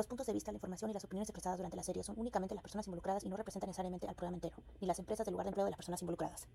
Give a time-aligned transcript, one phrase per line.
[0.00, 2.54] Los puntos de vista, la información y las opiniones expresadas durante la serie son únicamente
[2.54, 5.44] las personas involucradas y no representan necesariamente al programa entero, ni las empresas del lugar
[5.44, 6.48] de empleo de las personas involucradas.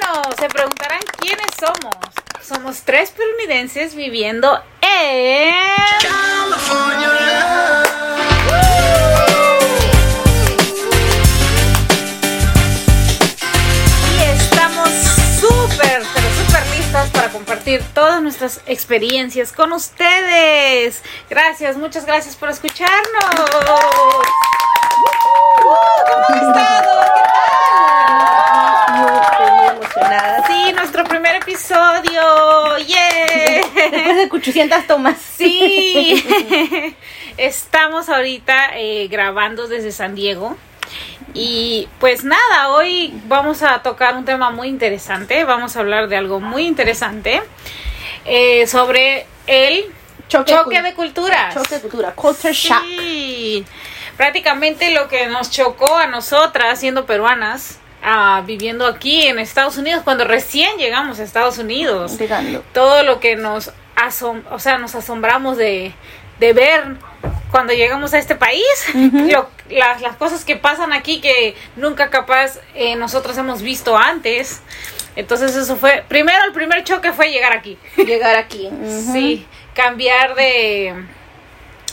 [0.00, 1.94] Bueno, se preguntarán quiénes somos.
[2.42, 5.54] Somos tres estadounidenses viviendo en...
[14.10, 14.88] Y estamos
[15.40, 21.02] súper, pero súper listas para compartir todas nuestras experiencias con ustedes.
[21.28, 23.00] Gracias, muchas gracias por escucharnos.
[26.06, 27.19] ¿Cómo han estado?
[30.00, 30.46] Emocionada.
[30.46, 32.78] Sí, nuestro primer episodio.
[32.86, 33.62] ¡Yeah!
[33.90, 35.18] Después de 800 tomas.
[35.18, 36.24] Sí.
[37.36, 40.56] Estamos ahorita eh, grabando desde San Diego.
[41.34, 45.44] Y pues nada, hoy vamos a tocar un tema muy interesante.
[45.44, 47.42] Vamos a hablar de algo muy interesante
[48.24, 49.84] eh, sobre el
[50.28, 51.54] Choque, de culturas.
[51.54, 52.12] Choque de cultura.
[52.14, 52.82] Culture shock.
[52.84, 53.64] Sí,
[54.16, 57.80] prácticamente lo que nos chocó a nosotras, siendo peruanas,
[58.46, 62.64] viviendo aquí en Estados Unidos, cuando recién llegamos a Estados Unidos, Llegando.
[62.72, 65.92] todo lo que nos asom o sea, nos asombramos de,
[66.38, 66.96] de ver
[67.50, 72.58] cuando llegamos a este país, lo- las, las cosas que pasan aquí que nunca capaz
[72.74, 74.62] eh, nosotros hemos visto antes.
[75.16, 77.76] Entonces eso fue, primero el primer choque fue llegar aquí.
[77.96, 78.70] Llegar aquí.
[79.12, 80.94] Sí, cambiar de,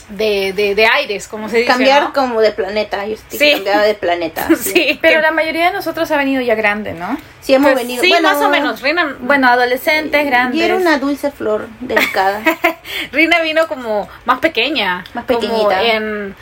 [0.08, 1.68] de, de, de aires, como se dice.
[1.68, 2.12] Cambiar ¿no?
[2.12, 3.06] como de planeta.
[3.06, 3.52] Yo estoy Sí.
[3.54, 4.46] cambiada de planeta.
[4.56, 4.70] Sí.
[4.72, 7.16] Sí, Pero la mayoría de nosotros ha venido ya grande, ¿no?
[7.40, 8.02] Sí, hemos pues, venido.
[8.02, 8.80] sí, bueno, más o menos.
[8.82, 10.60] Rina, Bueno, adolescentes, grandes.
[10.60, 12.40] Y era una dulce flor delicada.
[13.12, 15.04] Rina vino como más pequeña.
[15.14, 15.82] Más Como pequeñita.
[15.82, 16.34] en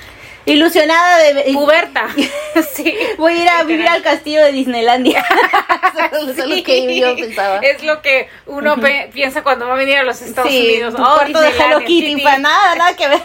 [0.46, 1.52] Ilusionada de.
[1.52, 2.06] puberta.
[2.74, 2.96] sí.
[3.18, 3.96] Voy a ir a vivir Literal.
[3.96, 5.24] al castillo de Disneylandia.
[6.12, 7.58] Eso es lo que yo pensaba.
[7.58, 10.94] Es lo que uno pe- piensa cuando va a venir a los Estados sí, Unidos.
[10.94, 13.22] tu Oh, cuarto de Hello Kitty, sí, para nada, nada que ver.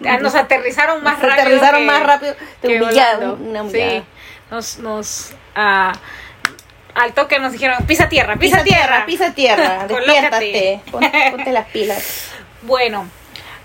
[0.22, 1.42] Nos aterrizaron más Nos rápido.
[1.46, 2.34] aterrizaron que- más rápido.
[2.60, 2.86] Te que una
[3.62, 3.98] humillada.
[3.98, 4.02] Sí.
[4.50, 5.92] Nos, nos, ah,
[6.94, 9.06] al toque nos dijeron, pisa tierra, pisa, tierra.
[9.06, 10.80] Pisa tierra, despiértate.
[10.90, 12.24] Ponte, ponte las pilas.
[12.62, 13.08] Bueno,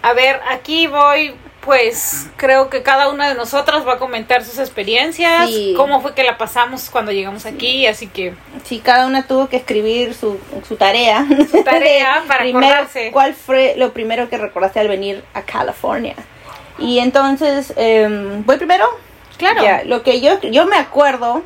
[0.02, 4.60] a ver, aquí voy, pues creo que cada una de nosotras va a comentar sus
[4.60, 5.74] experiencias, Sí.
[5.76, 8.34] cómo fue que la pasamos cuando llegamos aquí, así que
[8.64, 11.26] Sí, cada una tuvo que escribir su, su tarea.
[11.52, 13.12] Su tarea para primero, acordarse.
[13.12, 16.16] ¿Cuál fue lo primero que recordaste al venir a California?
[16.78, 18.86] Y entonces, em, ¿voy primero?
[19.38, 19.62] Claro.
[19.64, 21.44] Ya, lo que yo, yo me acuerdo,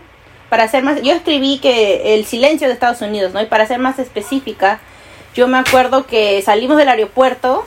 [0.50, 3.42] para ser más, yo escribí que el silencio de Estados Unidos, ¿no?
[3.42, 4.80] Y para ser más específica,
[5.36, 7.66] yo me acuerdo que salimos del aeropuerto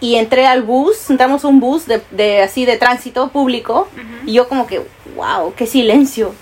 [0.00, 3.88] y entré al bus, entramos un bus de, de así de tránsito público
[4.26, 4.82] y yo como que,
[5.16, 6.34] wow, qué silencio.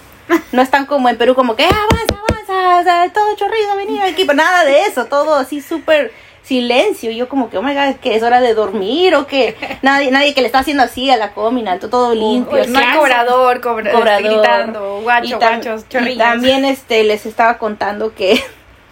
[0.52, 3.76] No es tan como en Perú como que "Ah, avanza, avanza, o sea, todo chorrido,
[3.76, 6.12] venir aquí, pero nada de eso, todo así súper
[6.42, 7.10] silencio.
[7.10, 10.10] Y yo como que, oh my god, que es hora de dormir o que nadie,
[10.10, 12.66] nadie que le está haciendo así a la comina, todo, limpio.
[12.68, 14.22] No hay cobrador, cobra- Cobrador.
[14.22, 16.18] gritando, guacho, y, tam- guachos, y chorrillos.
[16.18, 18.42] también este les estaba contando que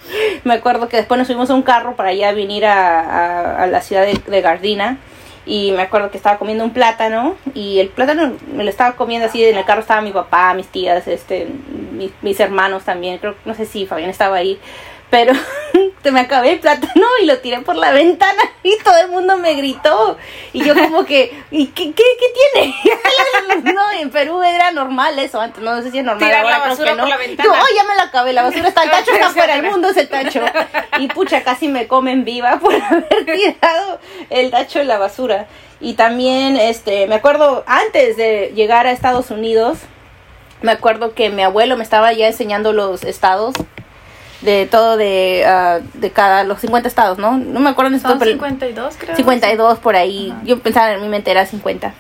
[0.45, 3.81] me acuerdo que después nos subimos a un carro para allá venir a, a- la
[3.81, 4.99] ciudad de, de Gardina
[5.47, 9.27] y me acuerdo que estaba comiendo un plátano y el plátano me lo estaba comiendo
[9.29, 11.49] así en el carro estaba mi papá mis tías este
[11.93, 14.59] mis, mis hermanos también creo no sé si Fabián estaba ahí
[15.11, 15.33] pero
[16.13, 19.55] me acabé el plátano y lo tiré por la ventana y todo el mundo me
[19.55, 20.17] gritó
[20.53, 22.75] y yo como que ¿y qué, qué, qué tiene?
[23.75, 26.65] no, en Perú era normal eso antes, no sé si es normal Tirar ahora, la
[26.65, 27.03] creo basura que no.
[27.03, 27.49] por la ventana.
[27.49, 29.89] Yo, oh, ya me la acabé, la basura está, el tacho está afuera, el mundo
[29.89, 30.45] es el tacho.
[30.99, 34.01] Y pucha, casi me comen viva por haber tirado
[34.31, 35.47] el tacho en la basura.
[35.81, 39.79] Y también, este, me acuerdo, antes de llegar a Estados Unidos,
[40.63, 43.55] me acuerdo que mi abuelo me estaba ya enseñando los estados
[44.45, 47.39] de todo de, ah, de cada, los 50 estados, ¿no?
[47.39, 49.17] No me acuerdo en Son pero- 52, creo.
[49.17, 50.31] 52 por ahí.
[50.33, 50.43] Ajá.
[50.45, 51.95] Yo pensaba en mi mente era 50.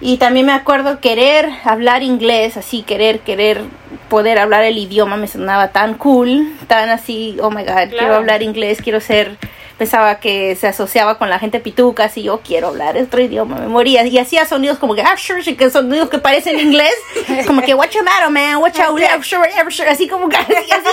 [0.00, 3.62] Y también me acuerdo querer hablar inglés, así, querer, querer
[4.08, 8.42] poder hablar el idioma me sonaba tan cool, tan así, oh my god, quiero hablar
[8.42, 9.36] inglés, quiero ser,
[9.78, 13.68] pensaba que se asociaba con la gente pituca, así, yo quiero hablar otro idioma, me
[13.68, 14.04] moría.
[14.04, 16.92] Y hacía sonidos como que, ah, sure, que sonidos que parecen inglés,
[17.46, 20.50] como que, what you matter, man, what you, sure, sure, así como que, así,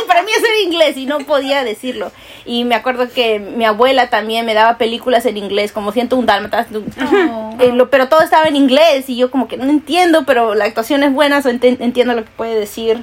[0.08, 2.12] para mí eso era inglés y no podía decirlo.
[2.46, 6.68] Y me acuerdo que mi abuela también me daba películas en inglés, como 101 dálmatas.
[6.72, 7.42] Oh.
[7.58, 11.04] Eh, pero todo estaba en inglés y yo como que no entiendo, pero la actuación
[11.04, 13.02] es buena, so entiendo lo que puede decir.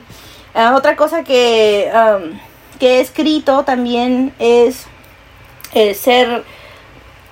[0.54, 2.38] Ah, otra cosa que, um,
[2.78, 4.86] que he escrito también es
[5.74, 6.44] eh, ser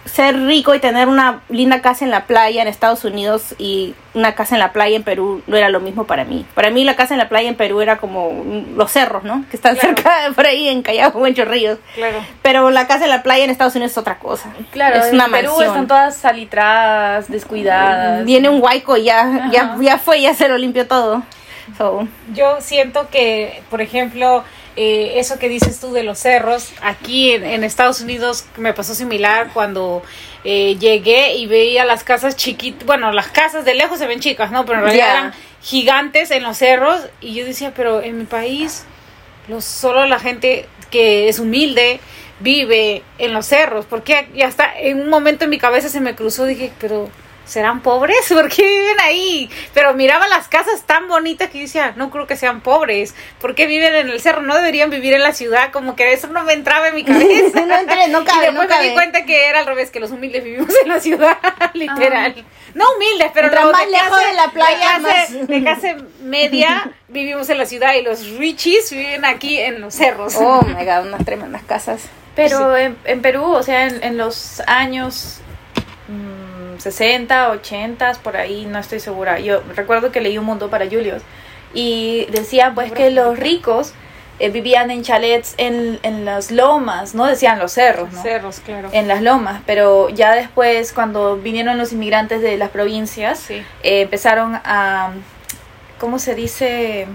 [0.07, 4.35] ser rico y tener una linda casa en la playa en Estados Unidos y una
[4.35, 6.45] casa en la playa en Perú no era lo mismo para mí.
[6.55, 8.43] Para mí la casa en la playa en Perú era como
[8.75, 9.45] los cerros, ¿no?
[9.51, 9.95] Que están Claro.
[9.95, 11.79] cerca de por ahí en Callao o en Chorrillos.
[11.95, 12.25] Claro.
[12.43, 14.51] Pero la casa en la playa en Estados Unidos es otra cosa.
[14.73, 15.69] Claro, es en una Perú mansión.
[15.69, 18.25] están todas salitradas, descuidadas.
[18.25, 21.23] Viene un huaico y ya, ya, ya fue, ya se lo limpió todo.
[21.79, 24.43] So, Yo siento que, por ejemplo,
[24.77, 28.95] eh, eso que dices tú de los cerros, aquí en, en Estados Unidos me pasó
[28.95, 30.03] similar cuando
[30.45, 34.51] eh, llegué y veía las casas chiquitas, bueno, las casas de lejos se ven chicas,
[34.51, 34.65] ¿no?
[34.65, 35.13] Pero en realidad Ya.
[35.19, 38.85] eran gigantes en los cerros y yo decía, pero en mi país,
[39.49, 42.01] los, solo la gente que es humilde
[42.41, 46.15] vive en los cerros, porque y hasta en un momento en mi cabeza se me
[46.15, 47.11] cruzó, dije, pero
[47.51, 48.17] ¿serán pobres?
[48.29, 49.51] ¿Por qué viven ahí?
[49.75, 53.67] Pero miraba las casas tan bonitas que decía, no creo que sean pobres, ¿por qué
[53.67, 54.43] viven en el cerro?
[54.43, 57.61] No deberían vivir en la ciudad, como que eso no me entraba en mi cabeza.
[57.67, 60.01] No entre- no cabe, y después no me di cuenta que era al revés, que
[60.01, 61.39] los humildes vivimos en la ciudad,
[61.75, 62.45] literal.
[62.75, 66.93] No humildes, pero los más lejos de la playa, de clase, más- de clase media
[67.09, 70.35] vivimos en la ciudad y los richies viven aquí en los cerros.
[70.37, 72.03] oh my god, unas tremendas casas.
[72.37, 75.41] Pero en, en Perú, o sea, en, en los años
[76.81, 79.39] 60, 80, por ahí, no estoy segura.
[79.41, 81.23] Yo recuerdo que leí un mundo para Julius
[81.75, 83.93] y decían pues que los ricos
[84.41, 88.23] eh, vivían en chalets en, en las lomas, no decían los cerros, ¿no?
[88.23, 88.89] Cerros, claro.
[88.93, 93.63] En las lomas, pero ya después cuando vinieron los inmigrantes de las provincias, Sí.
[93.83, 95.11] eh, empezaron a,
[95.99, 97.07] ¿cómo se dice?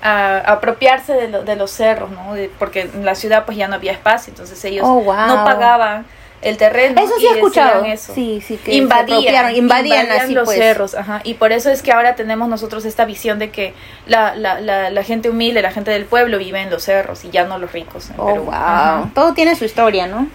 [0.00, 2.34] A, a apropiarse de, lo- de los cerros, ¿no?
[2.34, 5.26] De- porque en la ciudad pues ya no había espacio, entonces ellos Oh, wow.
[5.26, 6.06] no pagaban
[6.42, 7.00] el terreno.
[7.00, 7.84] Eso sí y he escuchado.
[7.84, 8.14] Eso.
[8.14, 10.58] Sí, sí, que se Invadían, invadían, así los pues.
[10.58, 11.20] cerros, ajá.
[11.24, 13.74] Y por eso es que ahora tenemos nosotros esta visión de que
[14.06, 17.30] la, la, la, la gente humilde, la gente del pueblo vive en los cerros y
[17.30, 18.10] ya no los ricos.
[18.10, 18.44] en Oh, Perú.
[18.44, 18.54] wow.
[18.54, 19.10] Ajá.
[19.14, 20.28] Todo tiene su historia, ¿no?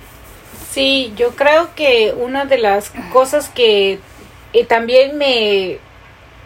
[0.71, 3.99] Sí, yo creo que una de las cosas que
[4.53, 5.77] eh, también me,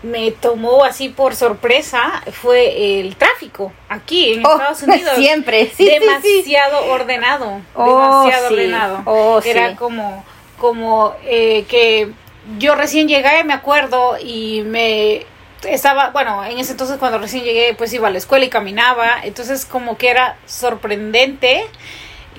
[0.03, 5.13] me tomó así por sorpresa fue el tráfico aquí en Oh, Estados Unidos.
[5.17, 5.99] Siempre, sí, sí, sí.
[5.99, 9.01] demasiado ordenado, Oh, demasiado ordenado.
[9.05, 10.23] Oh, Era como,
[10.59, 12.11] como eh, que
[12.57, 15.25] yo recién llegué, me acuerdo, y me
[15.67, 19.17] estaba, bueno, en ese entonces cuando recién llegué, pues iba a la escuela y caminaba,
[19.23, 21.65] entonces como que era sorprendente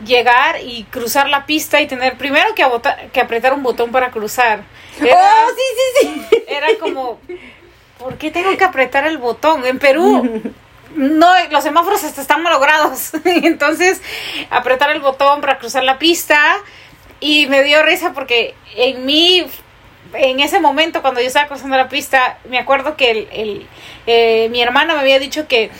[0.05, 4.63] llegar y cruzar la pista y tener primero que, apretar un botón para cruzar.
[5.01, 5.63] Era, Oh, sí,
[6.01, 6.45] sí, sí.
[6.49, 7.21] era como,
[7.99, 9.65] ¿por qué tengo que apretar el botón?
[9.65, 10.43] En Perú
[10.97, 13.13] no, los semáforos hasta están malogrados.
[13.25, 14.03] Entonces,
[14.51, 16.57] apretar el botón para cruzar la pista
[17.21, 19.47] y me dio risa porque en mí,
[20.15, 23.67] en ese momento cuando yo estaba cruzando la pista, me acuerdo que el, el,
[24.07, 25.71] eh, mi hermana me había dicho que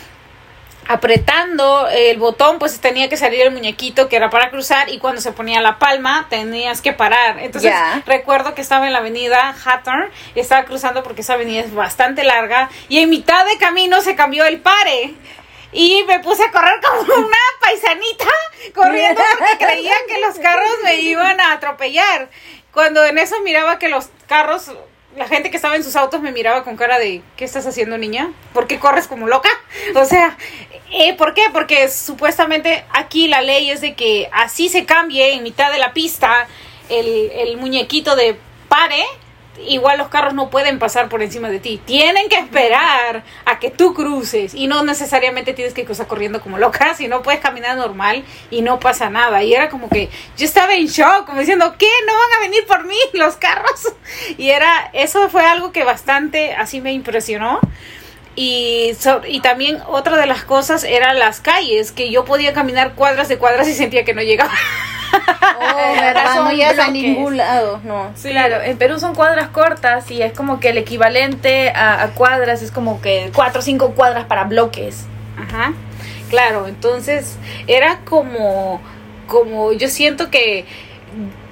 [0.89, 5.21] apretando el botón pues tenía que salir el muñequito que era para cruzar y cuando
[5.21, 7.73] se ponía la palma tenías que parar entonces
[8.07, 12.25] recuerdo que estaba en la avenida Hatton y estaba cruzando porque esa avenida es bastante
[12.25, 15.15] larga y en mitad de camino se cambió el pare
[15.73, 18.25] y me puse a correr como una paisanita
[18.75, 22.31] corriendo porque creía que los carros me iban a atropellar
[22.73, 24.73] cuando en eso miraba que los carros
[25.17, 27.99] la gente que estaba en sus autos me miraba con cara de ¿qué estás haciendo
[27.99, 28.33] niña?
[28.53, 29.49] ¿por qué corres como loca?
[29.95, 30.37] o sea
[30.91, 31.43] eh, ¿por qué?
[31.53, 35.93] porque supuestamente aquí la ley es de que así se cambie en mitad de la
[35.93, 36.49] pista
[36.89, 39.05] el, el muñequito de pare
[39.67, 41.81] igual los carros no pueden pasar por encima de ti.
[41.85, 46.59] Tienen que esperar a que tú cruces y no necesariamente tienes que cruzar corriendo como
[46.59, 49.43] loca, sino puedes caminar normal y no pasa nada.
[49.43, 51.91] Y era como que yo estaba en shock, como diciendo, ¿qué?
[52.07, 53.93] ¿No van a venir por mí los carros?
[54.37, 57.61] Y era, eso fue algo que bastante así me impresionó.
[58.41, 62.93] Y, so- y también otra de las cosas eran las calles, que yo podía caminar
[62.95, 64.53] cuadras de cuadras y sentía que no llegaba.
[65.61, 68.13] Oh, verdad, no llegas a ningún lado, no.
[68.23, 72.63] Claro, en Perú son cuadras cortas y es como que el equivalente a, a cuadras
[72.63, 75.07] es como que cuatro o cinco cuadras para bloques.
[75.37, 75.73] Ajá,
[76.31, 78.81] claro, entonces era como,
[79.27, 80.65] como yo siento que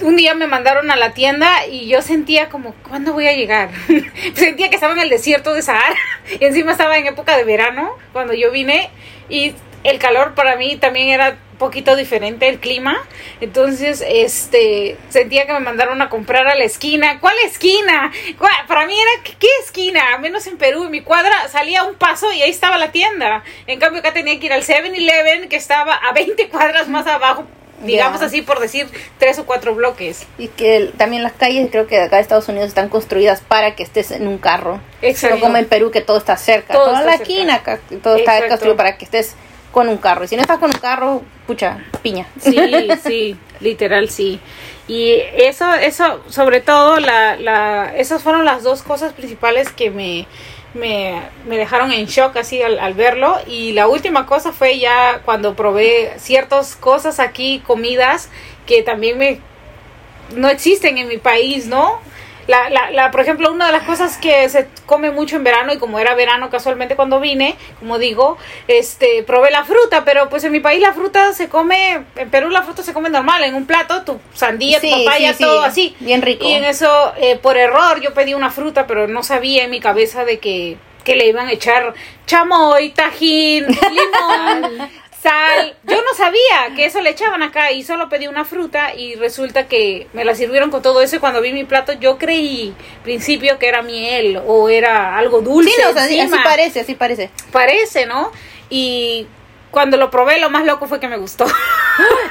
[0.02, 3.70] un día me mandaron a la tienda y yo sentía como, ¿cuándo voy a llegar?
[4.34, 5.96] sentía que estaba en el desierto de Sahara
[6.40, 8.90] y encima estaba en época de verano cuando yo vine
[9.28, 12.98] y el calor para mí también era poquito diferente el clima.
[13.40, 17.18] Entonces, este, sentía que me mandaron a comprar a la esquina.
[17.20, 18.12] ¿Cuál esquina?
[18.36, 18.52] ¿Cuál?
[18.66, 20.18] Para mí era, ¿qué- ¿qué esquina?
[20.18, 23.42] Menos en Perú, en mi cuadra salía un paso y ahí estaba la tienda.
[23.66, 27.46] En cambio, acá tenía que ir al 7-Eleven, que estaba a 20 cuadras más abajo,
[27.82, 30.26] digamos así, por decir, tres o cuatro bloques.
[30.38, 33.74] Y que también las calles, creo que de acá de Estados Unidos están construidas para
[33.74, 34.80] que estés en un carro.
[35.02, 35.36] Exacto.
[35.36, 36.74] No como en Perú, que todo está cerca.
[36.74, 37.32] Todo Toda está la cerca.
[37.32, 39.34] esquina, acá, todo está construido para que estés
[39.72, 40.24] con un carro.
[40.24, 42.26] Y si no estás con un carro, pucha, piña.
[42.40, 42.58] Sí,
[43.04, 44.40] sí, literal sí.
[44.88, 50.26] Y eso, eso, sobre todo, la, la, esas fueron las dos cosas principales que me,
[50.76, 53.36] me, me dejaron en shock así al, al verlo.
[53.46, 58.30] Y la última cosa fue ya cuando probé ciertas cosas aquí, comidas,
[58.66, 59.40] que también me
[60.34, 62.00] no existen en mi país, ¿no?
[62.46, 65.72] La, la, la, por ejemplo, una de las cosas que se come mucho en verano,
[65.72, 68.38] y como era verano casualmente cuando vine, como digo,
[68.68, 72.50] este, probé la fruta, pero pues en mi país la fruta se come, en Perú
[72.50, 75.44] la fruta se come normal, en un plato, tu sandía, Sí, tu papaya, sí, sí,
[75.44, 75.96] todo así.
[76.00, 76.44] bien rico.
[76.46, 79.80] Y en eso, eh, por error, yo pedí una fruta, pero no sabía en mi
[79.80, 81.94] cabeza de que, que le iban a echar
[82.26, 84.88] chamoy, tajín, limón,
[85.28, 85.76] sal.
[85.84, 89.66] Yo no sabía que eso le echaban acá y solo pedí una fruta y resulta
[89.66, 93.58] que me la sirvieron con todo eso y cuando vi mi plato yo creí principio
[93.58, 95.70] que era miel o era algo dulce.
[95.70, 97.30] Sí, no, o sea, así, así parece, así parece.
[97.50, 98.30] Parece, ¿no?
[98.70, 99.26] Y
[99.70, 101.46] cuando lo probé lo más loco fue que me gustó.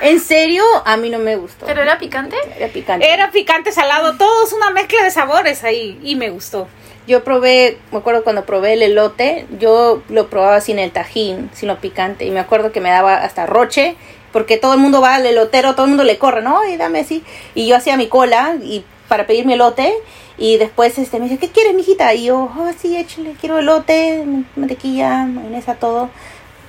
[0.02, 1.66] En serio, a mí no me gustó.
[1.66, 2.36] ¿Pero era picante?
[2.56, 3.12] Era picante.
[3.12, 6.68] Era picante, salado, todo es una mezcla de sabores ahí y me gustó.
[7.08, 11.68] Yo probé, me acuerdo cuando probé el elote, yo lo probaba sin el tajín, sin
[11.68, 12.26] lo picante.
[12.26, 13.96] Y me acuerdo que me daba hasta roche,
[14.32, 16.68] porque todo el mundo va al elotero, todo el mundo le corre, ¿no?
[16.68, 17.24] Y dame así.
[17.54, 19.94] Y yo hacía mi cola y para pedir mi elote.
[20.38, 22.14] Y después este, me dice, ¿qué quieres, mijita?
[22.14, 26.10] Y yo, oh, sí, échale, quiero elote, mantequilla, mayonesa, todo.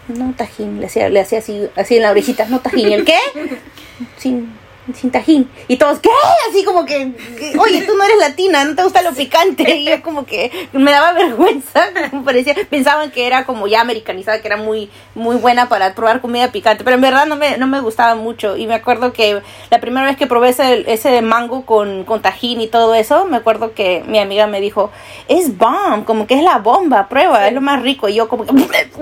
[0.08, 2.88] No tajín, le hacía, le hacía así, así en la orejita, no tajín.
[2.88, 3.18] ¿Y el qué?
[4.18, 4.52] Sin,
[4.94, 5.50] sin tajín.
[5.68, 6.10] Y todos, ¿qué?
[6.48, 9.64] Así como que, que, oye, tú no eres latina, no te gusta lo picante.
[9.76, 11.86] Y yo como que me daba vergüenza.
[12.12, 16.20] Me parecía, pensaban que era como ya americanizada, que era muy, muy buena para probar
[16.20, 16.82] comida picante.
[16.82, 18.56] Pero en verdad no me, no me gustaba mucho.
[18.56, 22.60] Y me acuerdo que la primera vez que probé ese, ese mango con, con tajín
[22.60, 24.90] y todo eso, me acuerdo que mi amiga me dijo,
[25.28, 28.08] es bomb, como que es la bomba, prueba, es lo más rico.
[28.08, 28.52] Y yo como que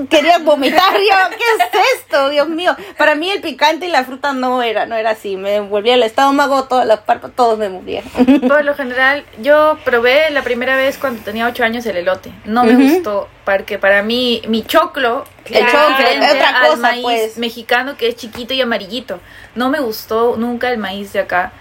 [0.09, 0.95] quería vomitar.
[0.95, 2.31] Yo, ¿qué es esto?
[2.31, 2.77] Dios mío.
[2.97, 5.37] Para mí el picante y la fruta no era, no era así.
[5.37, 8.05] Me volvía el estómago, todas las partes, todos me morían.
[8.49, 12.33] Por lo general, yo probé la primera vez cuando tenía 8 años el elote.
[12.45, 17.03] No me gustó, porque para mí mi choclo El choclo, es otra al cosa, maíz
[17.03, 17.39] pues.
[17.39, 19.21] mexicano que es chiquito y amarillito.
[19.55, 21.53] No me gustó nunca el maíz de acá.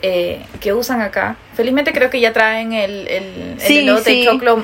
[0.00, 1.36] eh, que usan acá.
[1.54, 4.24] Felizmente creo que ya traen el, el, el Sí, elote sí.
[4.24, 4.62] choclo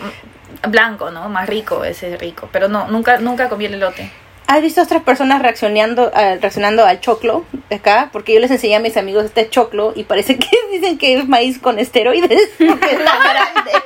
[0.69, 1.29] blanco, ¿no?
[1.29, 2.49] Más rico, ese es rico.
[2.53, 4.11] Pero no, nunca, nunca comí el elote.
[4.47, 8.11] ¿Has visto otras personas reaccionando, ah, reaccionando al choclo de acá?
[8.13, 11.27] Porque yo les enseñé a mis amigos este choclo y parece que dicen que es
[11.29, 12.51] maíz con esteroides.
[12.59, 13.71] Porque es grande.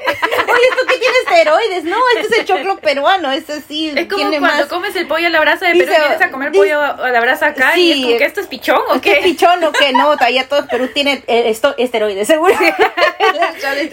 [0.51, 1.85] Oye, ¿esto qué tiene esteroides?
[1.85, 3.31] No, este es el choclo peruano.
[3.31, 4.67] Este sí Es como tiene cuando más...
[4.67, 6.81] comes el pollo a la brasa de Dice- Perú y vienes a comer dice- pollo
[6.81, 9.21] a la brasa acá Sí, y es como que esto es pichón o ¿Qué qué?
[9.23, 9.93] pichón o qué?
[9.93, 12.55] No, allá todo Perú tiene eh, esto, esteroides, seguro.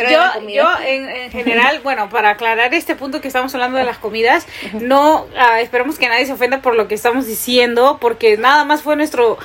[0.09, 3.97] Yo, yo en, en general, bueno, para aclarar este punto que estamos hablando de las
[3.97, 8.65] comidas, no ah, esperemos que nadie se ofenda por lo que estamos diciendo, porque nada
[8.65, 9.37] más fue nuestro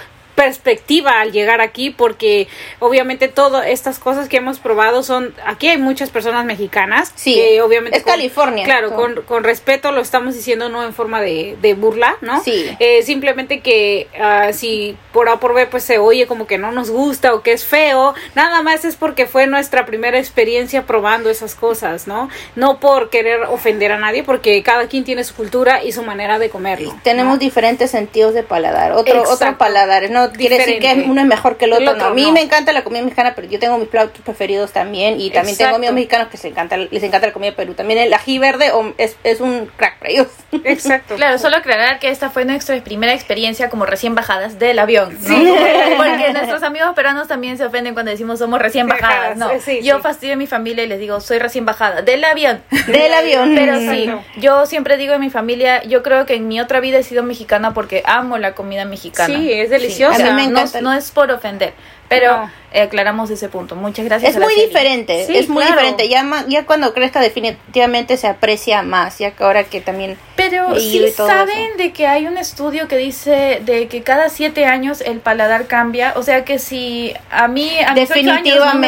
[0.45, 5.77] perspectiva al llegar aquí porque obviamente todas estas cosas que hemos probado son aquí hay
[5.79, 8.95] muchas personas mexicanas Sí, que obviamente es California, claro so.
[8.97, 12.75] con, con respeto lo estamos diciendo no en forma de, de burla no Sí.
[12.79, 16.73] Eh, simplemente que ah, si por A por B pues se oye como que no
[16.73, 21.29] nos gusta o que es feo nada más es porque fue nuestra primera experiencia probando
[21.29, 25.85] esas cosas no no por querer ofender a nadie porque cada quien tiene su cultura
[25.85, 27.39] y su manera de comerlo Tenemos ¿no?
[27.39, 29.35] diferentes sentidos de paladar, otro, Exacto.
[29.35, 32.05] otros paladares, no quiere decir que uno es mejor que el El otro, no.
[32.07, 32.33] A mí no.
[32.33, 35.77] me encanta la comida mexicana, pero yo tengo mis platos preferidos también y también tengo
[35.77, 37.75] amigos mexicanos que se encanta, les encanta la comida de Perú.
[37.75, 40.29] También el ají verde o- es, es un crack para ellos.
[40.65, 45.17] exacto Claro, solo aclarar que esta fue nuestra primera experiencia como recién bajadas del avión,
[45.23, 45.37] ¿no?
[45.97, 49.51] Porque nuestros amigos peruanos también se ofenden cuando decimos somos recién bajadas, ¿no?
[49.61, 50.03] Sí, Yo sí.
[50.03, 52.63] fastidio a mi familia y les digo, soy recién bajada del avión.
[52.87, 53.53] Del avión.
[53.55, 56.99] Pero sí, yo siempre digo en mi familia, yo creo que en mi otra vida
[56.99, 59.35] he sido mexicana porque amo la comida mexicana.
[59.35, 60.10] Sí, es deliciosa.
[60.11, 61.73] O sea, A mí me no- es por ofender,
[62.09, 62.51] pero No.
[62.73, 63.77] eh, aclaramos ese punto.
[63.77, 64.31] Muchas gracias.
[64.33, 64.69] Es a muy serie.
[64.69, 65.77] diferente, Sí, es muy claro.
[65.81, 66.09] diferente.
[66.09, 70.17] Ya, ya cuando crezca definitivamente se aprecia más, ya que ahora que también...
[70.37, 75.01] Pero sí saben de que hay un estudio que dice de que cada siete años
[75.01, 76.13] el paladar cambia.
[76.17, 78.41] O sea que si a mí a mis años no me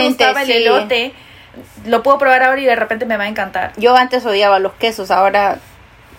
[0.03, 1.13] Definitivamente, gustaba el elote,
[1.87, 3.73] lo puedo probar ahora y de repente me va a encantar.
[3.77, 5.59] Yo antes odiaba los quesos, ahora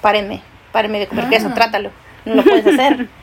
[0.01, 0.41] párenme,
[0.71, 1.29] párenme de comer Ah.
[1.29, 1.91] queso, trátalo.
[2.25, 3.07] no lo puedes hacer.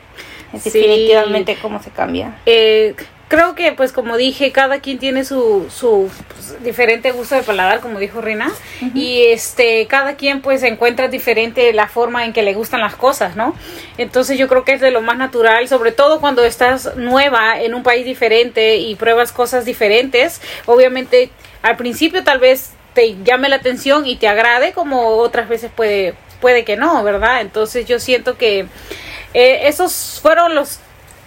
[0.53, 0.71] Es Sí.
[0.71, 2.35] definitivamente cómo se cambia.
[2.45, 2.93] Eh,
[3.27, 7.79] creo que, pues, como dije, cada quien tiene su, su pues, diferente gusto de paladar,
[7.79, 8.51] como dijo Rina,
[8.93, 13.37] y este, cada quien, pues, encuentra diferente la forma en que le gustan las cosas,
[13.37, 13.55] ¿no?
[13.97, 17.73] Entonces, yo creo que es de lo más natural, sobre todo cuando estás nueva en
[17.73, 20.41] un país diferente y pruebas cosas diferentes.
[20.65, 21.29] Obviamente,
[21.61, 26.15] al principio, tal vez te llame la atención y te agrade, como otras veces puede,
[26.41, 27.39] puede que no, ¿verdad?
[27.39, 28.65] Entonces, yo siento que
[29.33, 30.79] eh, esos fueron los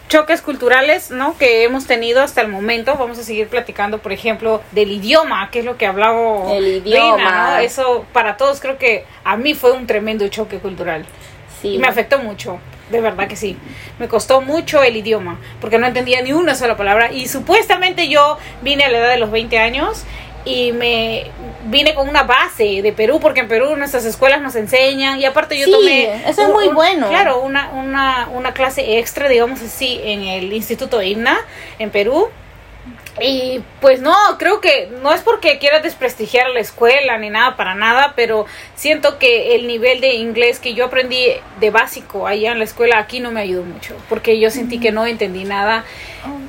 [0.09, 1.37] choques culturales, ¿no?
[1.39, 2.95] Que hemos tenido hasta el momento.
[2.97, 7.57] Vamos a seguir platicando, por ejemplo, del idioma, que es lo que hablaba El Reina.
[7.57, 7.59] ¿no?
[7.59, 11.05] Eso para todos creo que a mí fue un tremendo choque cultural.
[11.61, 11.79] Sí.
[11.79, 12.59] Me afectó mucho,
[12.91, 13.57] de verdad que sí.
[13.99, 17.11] Me costó mucho el idioma, porque no entendía ni una sola palabra.
[17.11, 20.05] Y supuestamente yo vine a la edad de los 20 años
[20.45, 21.31] y me
[21.65, 25.19] vine con una base de Perú, porque en Perú nuestras escuelas nos enseñan.
[25.19, 26.29] Y aparte yo Sí, tomé...
[26.29, 27.09] eso es muy bueno.
[27.09, 31.39] Claro, una, una, una clase extra, digamos así, en el Instituto IMNA,
[31.79, 32.29] en Perú.
[33.21, 37.57] Y pues no, creo que no es porque quiera desprestigiar a la escuela ni nada
[37.57, 41.25] para nada, pero siento que el nivel de inglés que yo aprendí
[41.61, 44.91] de básico allá en la escuela aquí no me ayudó mucho, porque yo sentí que
[44.91, 45.85] no entendí nada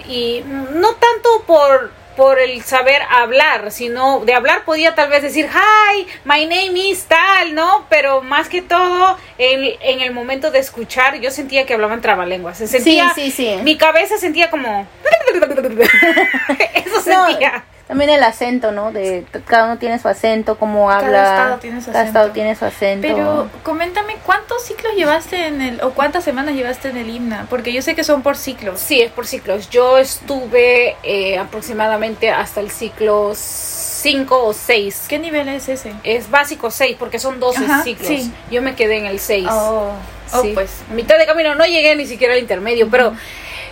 [0.10, 5.48] y no tanto por por el saber hablar, sino de hablar podía tal vez decir,
[5.48, 7.86] hi, my name is tal, ¿no?
[7.90, 12.58] Pero más que todo, en, en el momento de escuchar, yo sentía que hablaban trabalenguas.
[12.58, 13.58] Se sentía, sí, sí.
[13.64, 14.88] mi cabeza sentía como...
[16.74, 17.64] Eso No, sentía.
[17.88, 18.92] También el acento, ¿no?
[18.92, 21.24] De cada uno tiene su acento, cómo Cada habla.
[21.24, 22.08] estado tiene su cada acento.
[22.20, 23.08] estado tiene su acento.
[23.08, 27.46] Pero coméntame, ¿cuántos ciclos llevaste en el, o cuántas semanas llevaste en el himna?
[27.50, 28.80] Porque yo sé que son por ciclos.
[28.80, 29.70] Sí, es por ciclos.
[29.70, 35.06] Yo estuve eh, aproximadamente hasta el ciclo 5 o 6.
[35.08, 35.94] ¿Qué nivel es ese?
[36.04, 38.08] Es básico 6 porque son 12 Ajá, ciclos.
[38.08, 38.32] sí.
[38.52, 39.48] Yo me quedé en el 6.
[39.52, 39.92] Oh,
[40.34, 40.52] oh, Sí.
[40.54, 40.72] pues.
[40.90, 43.14] A mitad de camino no llegué ni siquiera al intermedio, pero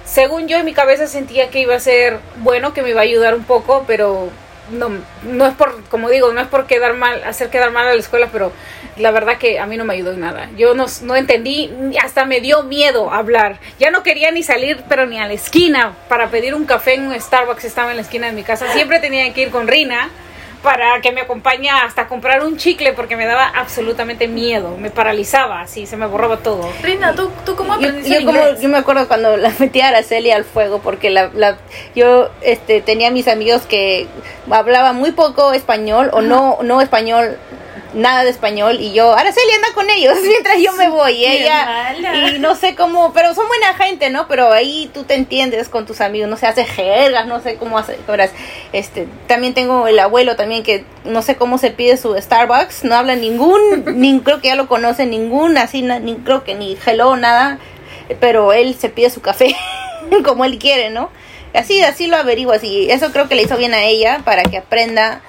[0.05, 3.03] según yo en mi cabeza sentía que iba a ser bueno, que me iba a
[3.03, 4.29] ayudar un poco, pero
[4.71, 4.89] no,
[5.23, 7.99] no es por, como digo, no es por quedar mal, hacer quedar mal a la
[7.99, 8.51] escuela, pero
[8.97, 10.49] la verdad que a mí no me ayudó en nada.
[10.57, 13.59] Yo no, no entendí, hasta me dio miedo hablar.
[13.79, 17.07] Ya no quería ni salir, pero ni a la esquina para pedir un café en
[17.07, 18.71] un Starbucks, estaba en la esquina de mi casa.
[18.73, 20.09] Siempre tenía que ir con Rina
[20.63, 25.61] para que me acompañe hasta comprar un chicle porque me daba absolutamente miedo, me paralizaba,
[25.61, 26.71] así se me borraba todo.
[26.81, 28.61] Rina, ¿tú, tú cómo yo, aprendiste yo como inglés?
[28.61, 31.57] yo me acuerdo cuando la metí a Araceli al fuego porque la, la
[31.95, 34.07] yo este tenía mis amigos que
[34.49, 37.37] hablaban muy poco español o no no español
[37.93, 41.95] nada de español y yo Araceli anda con ellos mientras yo me voy y ella
[42.33, 45.85] y no sé cómo pero son buena gente no pero ahí tú te entiendes con
[45.85, 47.97] tus amigos no se hace jergas no sé cómo hace
[48.71, 52.95] este también tengo el abuelo también que no sé cómo se pide su Starbucks no
[52.95, 53.61] habla ningún
[53.99, 57.59] ni creo que ya lo conoce ningún así ni creo que ni hello nada
[58.19, 59.55] pero él se pide su café
[60.23, 61.09] como él quiere, ¿no?
[61.53, 62.89] Así, así lo averiguo, así.
[62.89, 65.21] Eso creo que le hizo bien a ella para que aprenda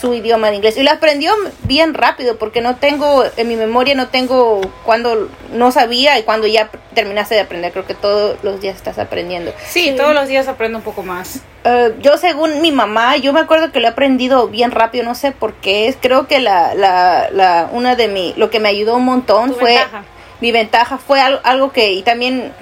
[0.00, 0.76] su idioma de inglés.
[0.76, 1.32] Y lo aprendió
[1.64, 6.46] bien rápido porque no tengo, en mi memoria no tengo cuando no sabía y cuando
[6.46, 7.72] ya terminaste de aprender.
[7.72, 9.52] Creo que todos los días estás aprendiendo.
[9.68, 11.40] Sí, todos los días aprendo un poco más.
[11.64, 15.14] Eh, yo según mi mamá, yo me acuerdo que lo he aprendido bien rápido, no
[15.14, 15.94] sé por qué.
[16.00, 19.58] Creo que la, la, la, una de mi, lo que me ayudó un montón Tu
[19.58, 20.04] fue ventaja.
[20.40, 22.52] mi ventaja fue algo, algo que y también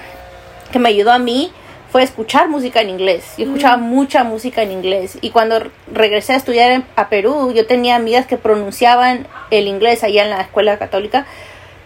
[0.72, 1.52] que me ayudó a mí
[1.90, 3.34] fue escuchar música en inglés.
[3.38, 7.66] Yo escuchaba mucha música en inglés y cuando regresé a estudiar en- a Perú, yo
[7.66, 11.26] tenía amigas que pronunciaban el inglés allá en la escuela católica,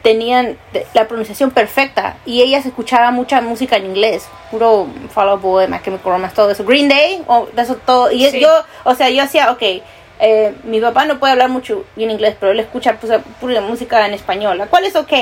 [0.02, 0.56] tenían
[0.94, 6.00] la pronunciación perfecta y ellas escuchaban mucha música en inglés, puro Fall Out Boy, Chemical
[6.12, 8.10] Romance, todo eso, Green Day, o de eso todo.
[8.10, 8.40] Y Sí.
[8.40, 8.48] yo,
[8.84, 9.62] o sea, yo hacía, ok,
[10.22, 14.06] eh, mi papá no puede hablar mucho bien inglés, pero él escucha pues, pura música
[14.06, 15.12] en español, la cual es ok.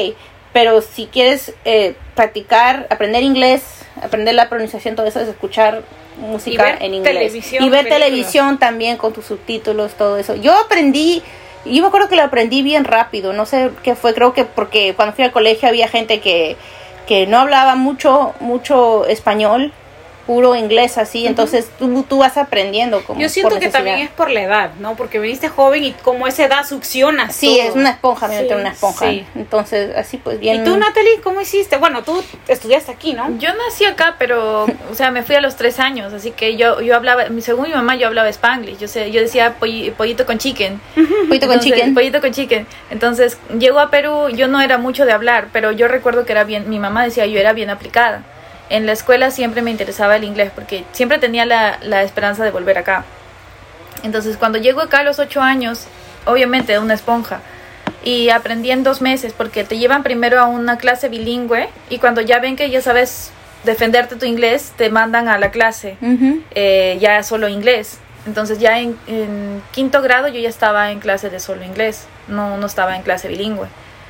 [0.53, 3.63] Pero si quieres eh, practicar, aprender inglés,
[4.03, 5.83] aprender la pronunciación, todo eso es escuchar
[6.19, 7.15] música en inglés.
[7.15, 8.09] televisión, y ver películas.
[8.09, 10.35] televisión también con tus subtítulos, todo eso.
[10.35, 11.23] Yo aprendí,
[11.65, 14.95] yo me acuerdo que lo aprendí bien rápido, no sé qué fue, creo que porque
[14.95, 16.57] cuando fui al colegio había gente que,
[17.07, 19.73] que no hablaba mucho, mucho español,
[20.29, 24.11] puro inglés así, entonces tú, tú vas aprendiendo como Yo siento por que también es
[24.11, 24.95] por la edad, ¿no?
[24.95, 27.69] Porque viniste joven y como esa edad succiona Sí, todo.
[27.71, 29.09] es una esponja, Sí, una esponja.
[29.09, 29.25] sí.
[29.35, 30.61] Entonces, así pues bien.
[30.61, 31.79] ¿Y tú, Natalie, cómo hiciste?
[31.79, 33.39] Bueno, tú estudiaste aquí, ¿no?
[33.39, 36.83] Yo nací acá, pero, o sea, me fui a los tres años, así que yo,
[36.83, 38.77] yo hablaba, según mi mamá, yo hablaba spanglish.
[38.79, 40.79] Yo sé, yo decía polli- pollito con chicken.
[40.95, 41.95] Poquito con Entonces, chicken.
[41.95, 42.67] Pollito con chicken.
[42.91, 46.45] Entonces, llego a Perú, yo no era mucho de hablar, pero yo recuerdo que era
[46.45, 48.25] bien, mi mamá decía yo era bien aplicada.
[48.71, 52.51] En la escuela siempre me interesaba el inglés porque siempre tenía la, la esperanza de
[52.51, 53.05] volver acá.
[54.03, 55.87] Entonces, cuando llego acá a los ocho años,
[56.25, 57.41] obviamente una esponja,
[58.05, 62.21] y aprendí en dos meses porque te llevan primero a una clase bilingüe y cuando
[62.21, 63.33] ya ven que ya sabes
[63.65, 65.97] defenderte tu inglés, te mandan a la clase
[66.55, 67.99] eh, ya solo inglés.
[68.27, 72.57] Entonces ya en, en quinto grado yo ya estaba en clase de solo inglés, no,
[72.57, 73.67] no estaba en clase bilingüe.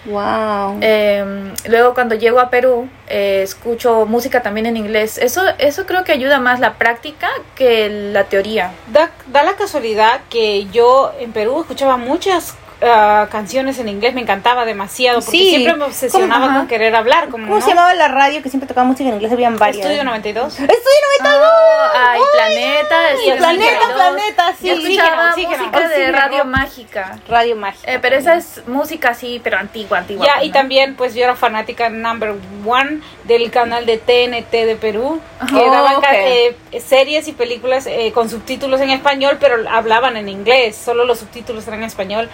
[0.09, 0.79] Wow.
[0.81, 5.19] Eh, luego cuando llego a Perú eh, escucho música también en inglés.
[5.19, 8.73] Eso, eso creo que ayuda más la práctica que la teoría.
[8.93, 14.21] Da, da la casualidad que yo en Perú escuchaba muchas ah, canciones en inglés, me
[14.21, 15.49] encantaba demasiado, porque Sí.
[15.51, 16.59] siempre me obsesionaba ¿Cómo?
[16.61, 17.29] con querer hablar.
[17.29, 17.63] Como, ¿Cómo ¿no?
[17.65, 19.33] se llamaba la radio que siempre tocaba música en inglés?
[19.33, 19.85] Habían varias.
[19.87, 20.53] Estudio 92.
[20.53, 20.75] Estudio
[21.19, 21.49] 92.
[21.95, 23.95] Ay, Planeta, el Planeta, 62.
[23.95, 24.67] Planeta, sí.
[24.69, 26.07] Yo escuchaba Oxígeno, música oxígeno.
[26.07, 26.13] de.
[26.13, 27.19] Radio Mágica.
[27.29, 27.93] Radio Mágica.
[27.95, 30.27] Eh, pero esa es música así, pero antigua, antigua.
[30.27, 30.53] Ya, pues, y ¿no?
[30.55, 32.35] también pues yo era fanática number
[32.67, 36.15] one del canal de TNT de Perú, que Oh, daban ca- ok.
[36.15, 41.19] eh, series y películas eh, con subtítulos en español, pero hablaban en inglés, solo los
[41.19, 42.29] subtítulos eran en español.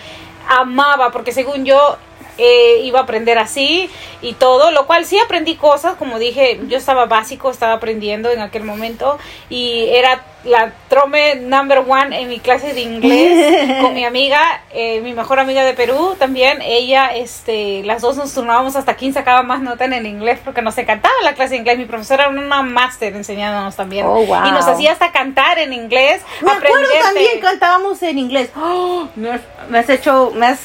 [0.48, 1.96] Amaba, porque según yo
[2.38, 3.90] eh, iba a aprender así
[4.22, 8.40] y todo, lo cual sí aprendí cosas, como dije, yo estaba básico, estaba aprendiendo en
[8.40, 9.18] aquel momento
[9.50, 15.00] y era la trome number one en mi clase de inglés con mi amiga, eh,
[15.00, 19.42] mi mejor amiga de Perú también, ella, este, las dos nos turnábamos hasta quién sacaba
[19.42, 22.32] más nota en el inglés porque nos encantaba la clase de inglés, mi profesora era
[22.32, 24.46] una máster enseñándonos también Oh, wow.
[24.46, 28.50] y nos hacía hasta cantar en inglés, Me acuerdo también cantábamos en inglés.
[28.56, 29.08] ¡Oh!
[29.16, 30.60] me has hecho, me has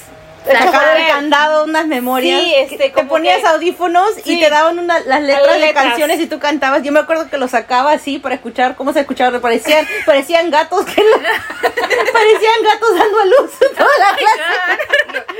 [0.45, 2.41] Sacado del candado unas memorias.
[2.41, 4.37] Sí, este, que te ponías que- audífonos Sí.
[4.37, 5.85] y te daban una, las letras de letras.
[5.85, 6.81] canciones y tú cantabas.
[6.83, 9.39] Yo me acuerdo que lo sacaba así para escuchar cómo se escuchaba.
[9.39, 11.01] Parecían, parecían gatos que
[12.13, 14.39] parecían gatos dando a luz toda la clase.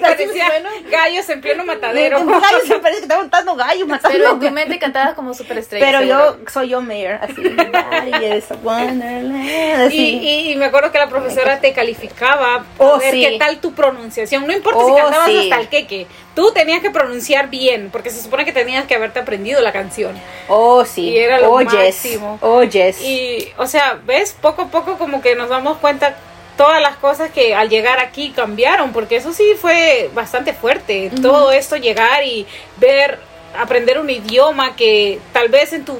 [0.00, 0.46] Parecía
[0.90, 2.20] gallos en pleno matadero.
[2.20, 4.54] un gallo se parece que estaban montando gallos matando Pero en tu gallos.
[4.54, 5.84] mente cantabas como superestrella.
[5.84, 6.38] Pero seguro.
[6.44, 7.34] yo soy yo mayor, así.
[7.42, 9.82] Body is a wonderland.
[9.86, 9.96] Así.
[9.96, 13.20] Y, y- y me acuerdo que la profesora te calificaba Oh, a ver sí.
[13.22, 14.46] qué tal tu pronunciación.
[14.46, 15.38] No importa si Oh, cantabas sí.
[15.50, 16.06] hasta el queque.
[16.34, 20.14] Tú tenías que pronunciar bien, porque se supone que tenías que haberte aprendido la canción.
[20.48, 21.10] Oh, sí.
[21.10, 21.72] Y era lo oh, yes.
[21.72, 22.38] máximo.
[22.40, 23.00] Oh, yes.
[23.02, 26.16] Y, o sea, ves, poco a poco como que nos damos cuenta
[26.56, 31.10] todas las cosas que al llegar aquí cambiaron, porque eso sí fue bastante fuerte.
[31.20, 32.46] Todo esto llegar y
[32.78, 33.18] ver,
[33.58, 35.98] aprender un idioma que tal vez en tu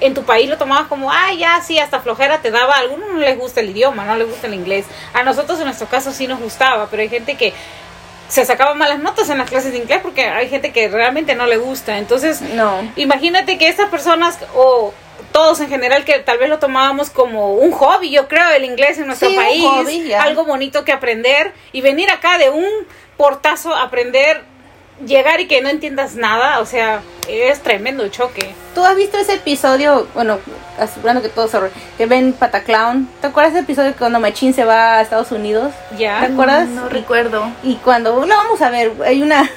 [0.00, 2.74] en tu país lo tomabas como, ah, ya, sí, hasta flojera te daba.
[2.74, 4.86] A algunos no les gusta el idioma, no les gusta el inglés.
[5.12, 7.52] A nosotros en nuestro caso sí nos gustaba, pero hay gente que
[8.28, 11.46] se sacaba malas notas en las clases de inglés porque hay gente que realmente no
[11.46, 11.98] le gusta.
[11.98, 12.88] Entonces, No.
[12.96, 14.94] Imagínate que estas personas o
[15.32, 18.98] todos en general que tal vez lo tomábamos como un hobby, yo creo, el inglés
[18.98, 22.66] en nuestro Sí, país, hobby, algo bonito que aprender y venir acá de un
[23.16, 24.42] portazo a aprender,
[25.06, 28.52] llegar y que no entiendas nada, o sea, es tremendo choque.
[28.74, 30.06] ¿Tú has visto ese episodio?
[30.14, 30.38] Bueno,
[30.78, 33.08] asegurando que todo se re- que ven Pataclown.
[33.20, 35.72] ¿Te acuerdas ese episodio cuando Machín se va a Estados Unidos?
[35.98, 36.20] Ya.
[36.20, 36.68] ¿Te acuerdas?
[36.68, 37.44] No recuerdo.
[37.62, 39.50] Y cuando, no, vamos a ver, hay una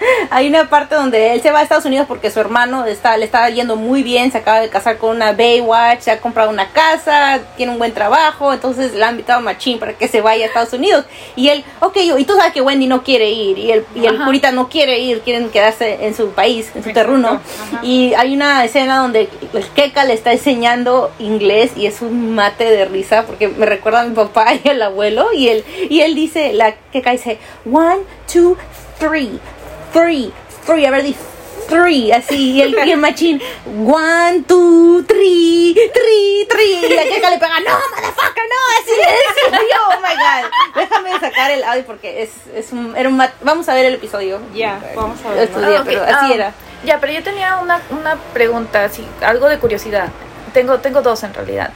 [0.30, 3.24] hay una parte donde él se va a Estados Unidos porque su hermano está le
[3.24, 6.68] está yendo muy bien, se acaba de casar con una Baywatch, se ha comprado una
[6.72, 10.44] casa, tiene un buen trabajo, entonces le ha invitado a Machín para que se vaya
[10.44, 11.04] a Estados Unidos.
[11.36, 14.16] Y él, ok, y tú sabes que Wendy no quiere ir, y el, y el
[14.16, 14.26] Ajá.
[14.26, 17.28] curita no quiere ir, quieren quedarse en su país, en su terruno.
[17.28, 17.80] Ajá.
[17.82, 22.64] Y hay una escena donde el Keka le está enseñando inglés y es un mate
[22.64, 26.14] de risa porque me recuerda a mi papá y al abuelo y él, y él
[26.14, 27.38] dice, la Keka dice,
[27.70, 28.00] one,
[28.32, 28.56] two,
[28.98, 29.38] three,
[29.92, 30.32] three,
[30.66, 31.16] three, a ver, di
[31.68, 33.40] three, así, y el, y el machín,
[33.86, 39.52] one, two, three, three, three, y la Keka le pega, no, motherfucker, no, así es,
[39.52, 43.68] yo, oh my god, déjame sacar el audio porque es, es un, era un vamos
[43.68, 44.40] a ver el episodio.
[44.52, 45.42] Ya, vamos a Lo verlo.
[45.44, 46.54] estudié, Ah, pero así Ah, era.
[46.84, 50.08] Ya, pero yo tenía una, una pregunta, así, algo de curiosidad.
[50.54, 51.70] Tengo, tengo dos en realidad.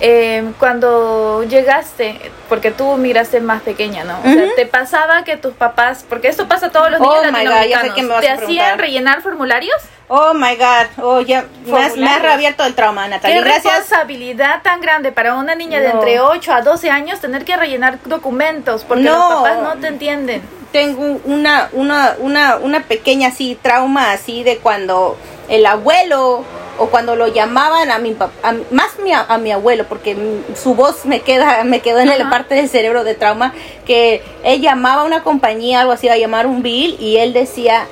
[0.00, 4.18] Eh, cuando llegaste, porque tú migraste más pequeña, ¿no?
[4.20, 4.54] O sea, Ujú.
[4.54, 7.32] ¿te pasaba que tus papás, porque esto pasa a todos los Oh niños God, ya
[7.32, 7.42] sé
[7.88, 9.76] latinoamericanos, me vas ¿te hacían rellenar formularios?
[10.06, 12.22] Oh my god, oh ya, me has, me has Formularios.
[12.22, 13.38] reabierto el trauma, Natalia.
[13.38, 13.64] ¿Qué Gracias.
[13.64, 15.94] responsabilidad tan grande para una niña de No.
[15.94, 19.18] entre 8 a 12 años tener que rellenar documentos porque No.
[19.18, 20.42] los papás no te entienden?
[20.72, 25.16] Tengo una, una, una, una pequeña así trauma así de cuando
[25.48, 26.44] el abuelo
[26.78, 30.16] o cuando lo llamaban a mi papá, más mi, a mi abuelo, porque
[30.54, 33.52] su voz me queda, me quedó en la parte del cerebro de trauma,
[33.84, 37.86] que él llamaba a una compañía, algo así, a llamar un bill y él decía,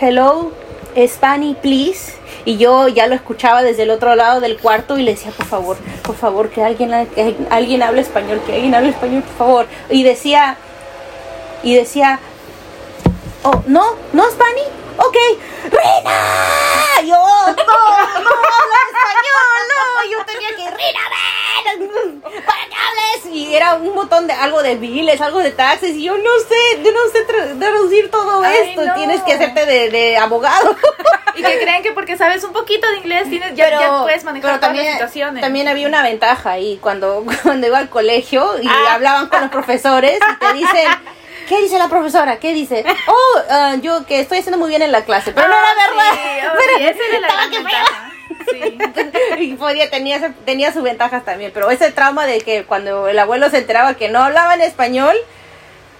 [0.00, 0.52] hello,
[1.06, 2.14] Spanish, please.
[2.46, 5.46] Y yo ya lo escuchaba desde el otro lado del cuarto y le decía, por
[5.46, 9.66] favor, por favor, que alguien, que alguien hable español, que alguien hable español, por favor.
[9.88, 10.56] Y decía,
[11.62, 12.20] y decía,
[13.42, 14.68] oh, no, no Spanish,
[14.98, 15.16] ok,
[15.64, 16.20] Rina.
[17.04, 18.30] Yo, no, no
[18.90, 20.10] español, no.
[20.10, 21.00] Yo tenía que, Rina,
[21.78, 25.90] ven, para que hables y era un botón de algo de biles, algo de taxes
[25.90, 28.94] y yo no sé, yo no sé tra- traducir todo Ay, esto, no.
[28.94, 30.76] tienes que hacerte de, de abogado.
[31.36, 34.50] Y que creen que porque sabes un poquito de inglés tienes, ya, ya puedes manejar
[34.52, 35.40] pero todas también, las situaciones.
[35.42, 38.94] también había una ventaja ahí cuando, cuando iba al colegio y Ah.
[38.94, 40.86] hablaban con los profesores y te dicen,
[41.48, 42.38] ¿qué dice la profesora?
[42.38, 42.84] ¿Qué dice?
[43.08, 45.88] Oh, ah, yo que estoy haciendo muy bien en la clase, pero no Ah, era
[45.88, 46.12] verdad.
[46.14, 48.10] Sí, oh, sí, esa era la gran ventaja.
[48.50, 48.78] Sí.
[49.44, 53.48] y podía, tenía, tenía sus ventajas también, pero ese trauma de que cuando el abuelo
[53.50, 55.16] se enteraba que no hablaba en español,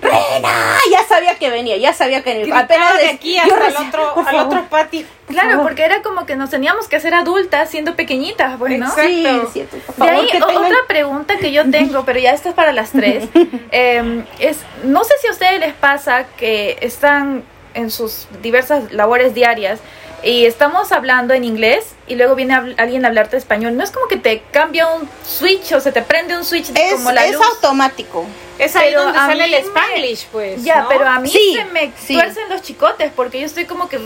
[0.04, 0.76] ¡Rena!
[0.90, 2.62] Ya sabía que venía, ya sabía que venía.
[2.62, 5.06] Gritaba de aquí yo hasta el recién- otro, por al otro patio.
[5.28, 5.64] Claro, favor.
[5.66, 8.86] porque era como que nos teníamos que hacer adultas siendo pequeñitas, pues, ¿no?
[8.86, 9.02] Exacto.
[9.10, 9.76] Sí, es cierto.
[9.78, 12.50] Por De favor, ahí, que o- tengan- otra pregunta que yo tengo, pero ya esta
[12.50, 13.24] es para las tres,
[13.72, 17.42] eh, es, no sé si a ustedes les pasa que están
[17.74, 19.80] en sus diversas labores diarias
[20.24, 23.90] y estamos hablando en inglés y luego viene habl- alguien a hablarte español, no es
[23.90, 27.26] como que te cambia un switch o se te prende un switch es, como la
[27.26, 27.44] es luz.
[27.46, 28.26] automático.
[28.58, 30.62] Es ahí Pero donde a sale el me- Spanglish, pues.
[30.64, 30.88] Ya, ¿no?
[30.88, 32.14] pero a mí Sí, se me sí.
[32.14, 33.98] tuercen los chicotes porque yo estoy como que...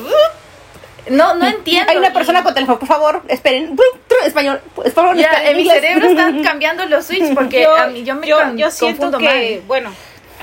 [1.11, 1.91] No, no entiendo.
[1.91, 3.77] Hay una y- persona con teléfono, por favor, esperen.
[4.25, 5.81] Español, por favor, Ya, en mi inglés.
[5.81, 9.19] cerebro están cambiando los switches porque yo, a mí yo me yo, yo siento confundo
[9.19, 9.67] que, mal.
[9.67, 9.91] bueno,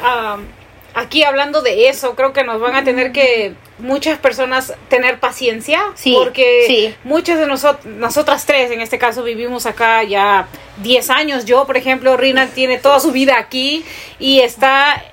[0.04, 0.48] am,
[0.96, 5.82] aquí hablando de eso, creo que nos van a tener que muchas personas tener paciencia,
[5.96, 6.96] Sí, porque sí.
[7.04, 11.46] muchas de nosotros, nosotras tres en este caso vivimos acá ya 10 años.
[11.46, 13.86] Yo, por ejemplo, Rina tiene toda su vida aquí
[14.20, 15.04] y está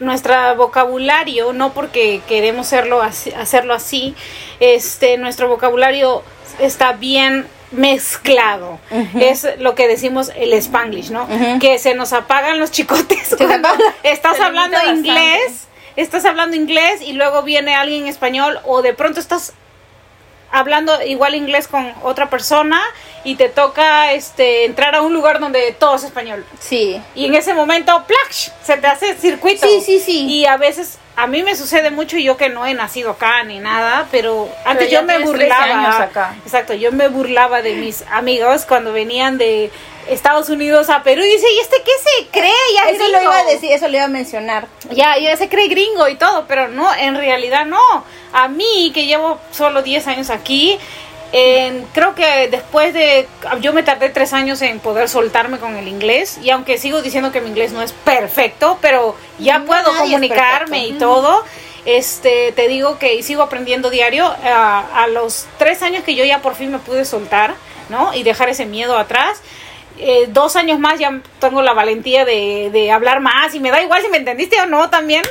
[0.00, 4.14] nuestro vocabulario, no porque queremos hacerlo así, hacerlo así,
[4.58, 6.22] este, nuestro vocabulario
[6.58, 8.78] está bien mezclado.
[9.18, 11.26] Es lo que decimos el spanglish, ¿no?
[11.60, 13.68] Que se nos apagan los chicotes cuando
[14.02, 18.94] estás Se hablando inglés, estás hablando inglés y luego viene alguien en español o de
[18.94, 19.54] pronto estás
[20.52, 22.80] hablando igual inglés con otra persona
[23.24, 26.44] y te toca este entrar a un lugar donde todo es español.
[26.60, 27.00] Sí.
[27.14, 28.50] Y en ese momento, ¡plash!
[28.62, 29.66] Se te hace circuito.
[29.66, 30.26] Sí, sí, sí.
[30.26, 33.42] Y a veces, a mí me sucede mucho, y yo que no he nacido acá
[33.44, 36.02] ni nada, pero antes yo me tienes 13 burlaba.
[36.02, 36.34] acá.
[36.44, 39.70] Exacto, yo me burlaba de mis amigos cuando venían de
[40.08, 42.50] Estados Unidos a Perú y dice, ¿y este qué se cree?
[42.74, 43.12] Ya Eso gringo".
[43.18, 44.66] lo iba a decir, eso lo iba a mencionar.
[44.90, 47.78] Ya, ya se cree gringo y todo, pero no, en realidad no.
[48.32, 50.78] A mí, que llevo solo 10 años aquí,
[51.32, 53.26] en- creo que después de...
[53.60, 57.32] Yo me tardé tres años en poder soltarme con el inglés y aunque sigo diciendo
[57.32, 61.44] que mi inglés no es perfecto, pero ya No, puedo comunicarme y todo.
[61.84, 64.26] Este, te digo que sigo aprendiendo diario.
[64.26, 67.54] a a los tres años que yo ya por fin me pude soltar,
[67.88, 68.14] ¿no?
[68.14, 69.40] Y dejar ese miedo atrás.
[69.98, 73.82] eh, dos años más ya tengo la valentía de, de hablar más y me da
[73.82, 75.22] igual si me entendiste o no también.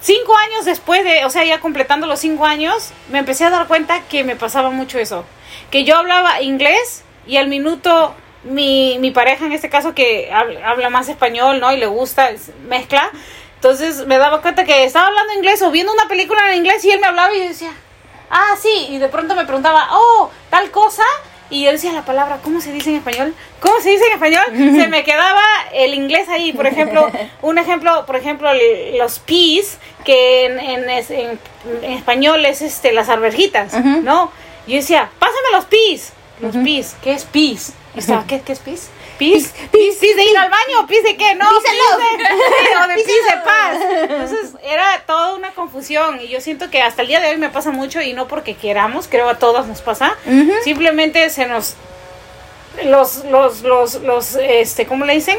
[0.00, 3.66] Cinco años después de, o sea, ya completando los cinco años, me empecé a dar
[3.66, 5.24] cuenta que me pasaba mucho eso.
[5.70, 10.90] Que yo hablaba inglés y al minuto mi, mi pareja, en este caso, que habla,
[10.90, 11.72] más español, ¿no?
[11.72, 12.30] Y le gusta,
[12.68, 13.10] mezcla.
[13.56, 16.92] Entonces me daba cuenta que estaba hablando inglés o viendo una película en inglés y
[16.92, 17.72] él me hablaba y yo decía,
[18.30, 18.86] ah, sí.
[18.90, 21.02] Y de pronto me preguntaba, oh, tal cosa.
[21.50, 23.34] Y yo decía la palabra, ¿cómo se dice en español?
[23.60, 24.42] ¿Cómo se dice en español?
[24.80, 26.52] se me quedaba el inglés ahí.
[26.52, 27.10] Por ejemplo,
[27.42, 28.50] un ejemplo, por ejemplo,
[28.98, 31.38] los peas, que en, en, en-
[31.82, 33.72] en español es este las arvejitas.
[34.04, 34.30] ¿no?
[34.66, 36.12] Yo decía, pásame los peas.
[36.40, 37.72] Los peas, ¿qué es peas?
[37.96, 38.90] Y estaba, ¿qué, ¿qué es peas?
[39.18, 39.52] ¿Pis?
[39.72, 40.86] ¿Pis, pis de ir al baño?
[40.86, 41.34] ¿Pis de qué?
[41.34, 43.76] No, Pis de pis de, o de pis de paz.
[44.10, 47.50] Entonces era toda una confusión y yo siento que hasta el día de hoy me
[47.50, 50.14] pasa mucho y no porque queramos, creo a todas nos pasa.
[50.62, 51.74] Simplemente se nos
[52.84, 55.38] los los los los este, ¿cómo le dicen?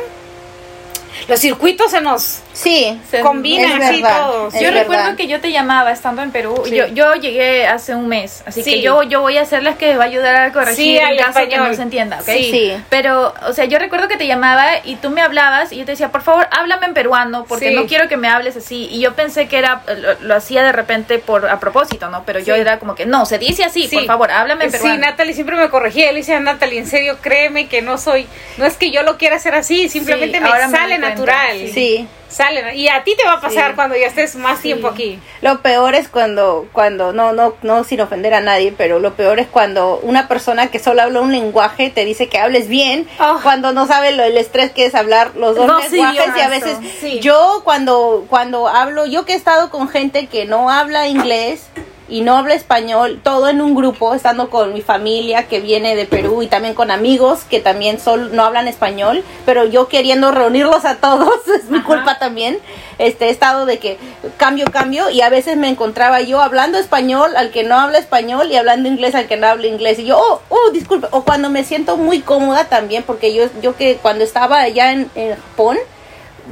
[1.27, 2.99] Los circuitos se nos Sí.
[3.09, 4.53] Se- combinan es así verdad, todos.
[4.53, 4.81] es Yo verdad.
[4.81, 6.61] recuerdo que yo te llamaba estando en Perú.
[6.65, 6.75] Sí.
[6.75, 8.71] Yo, yo llegué hace un mes, así Sí.
[8.71, 11.17] que yo, yo voy a ser la que va a ayudar a corregir Sí, en
[11.17, 11.69] caso que español.
[11.69, 12.25] no se entienda, ¿ok?
[12.25, 12.49] Sí.
[12.51, 12.73] Sí.
[12.89, 15.91] Pero, o sea, yo recuerdo que te llamaba y tú me hablabas y yo te
[15.91, 17.75] decía, por favor, háblame en peruano porque Sí.
[17.75, 18.87] no quiero que me hables así.
[18.91, 22.23] Y yo pensé que era, lo, lo hacía de repente por a propósito, ¿no?
[22.25, 22.61] Pero yo Sí.
[22.61, 23.95] era como que, no, se dice así, Sí.
[23.95, 24.99] por favor, háblame en Sí, peruano.
[25.01, 26.11] Natalie siempre me corregía.
[26.11, 28.27] Le decía, Natalie, en serio, créeme que no soy,
[28.57, 30.67] no es que yo lo quiera hacer así, simplemente Sí, me ahora
[31.09, 31.67] natural.
[31.73, 32.07] Sí.
[32.29, 33.75] Sale, y a ti te va a pasar Sí.
[33.75, 34.93] cuando ya estés más tiempo Sí.
[34.93, 35.19] aquí.
[35.41, 39.39] Lo peor es cuando, cuando, no, no, no sin ofender a nadie, pero lo peor
[39.39, 43.39] es cuando una persona que solo habla un lenguaje te dice que hables bien, Oh.
[43.41, 46.49] cuando no sabe lo, el estrés que es hablar los dos Dos lenguajes y a
[46.49, 47.19] veces sí.
[47.19, 51.63] yo cuando, cuando hablo, yo que he estado con gente que no habla inglés,
[52.09, 56.05] y no hablo español, todo en un grupo, estando con mi familia que viene de
[56.05, 60.85] Perú y también con amigos que también son, no hablan español, pero yo queriendo reunirlos
[60.85, 62.59] a todos, es mi culpa también.
[62.97, 63.97] Este estado de que
[64.35, 68.51] cambio, cambio y a veces me encontraba yo hablando español al que no habla español
[68.51, 71.49] y hablando inglés al que no habla inglés y yo, oh, oh, disculpe, o cuando
[71.49, 75.77] me siento muy cómoda también porque yo, yo que cuando estaba allá en, en Japón,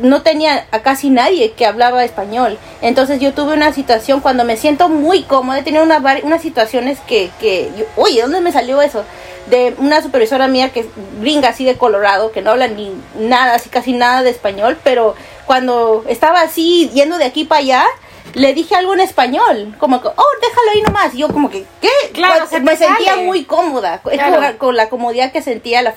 [0.01, 2.57] no tenía a casi nadie que hablaba español.
[2.81, 6.99] Entonces yo tuve una situación cuando me siento muy cómoda, he tenido una, unas situaciones
[7.07, 7.85] que, que yo-
[8.21, 9.03] ¿dónde me salió eso?
[9.47, 10.87] De una supervisora mía que es
[11.21, 15.15] gringa así de Colorado, que no habla ni nada, así casi nada de español, pero
[15.45, 17.85] cuando estaba así yendo de aquí para allá,
[18.33, 21.13] le dije algo en español, como que, oh, déjalo ahí nomás.
[21.13, 21.89] Y yo como que, ¿qué?
[22.13, 24.37] Claro, Pues, se me sentía muy cómoda, Claro.
[24.41, 25.93] con, con la comodidad que sentía la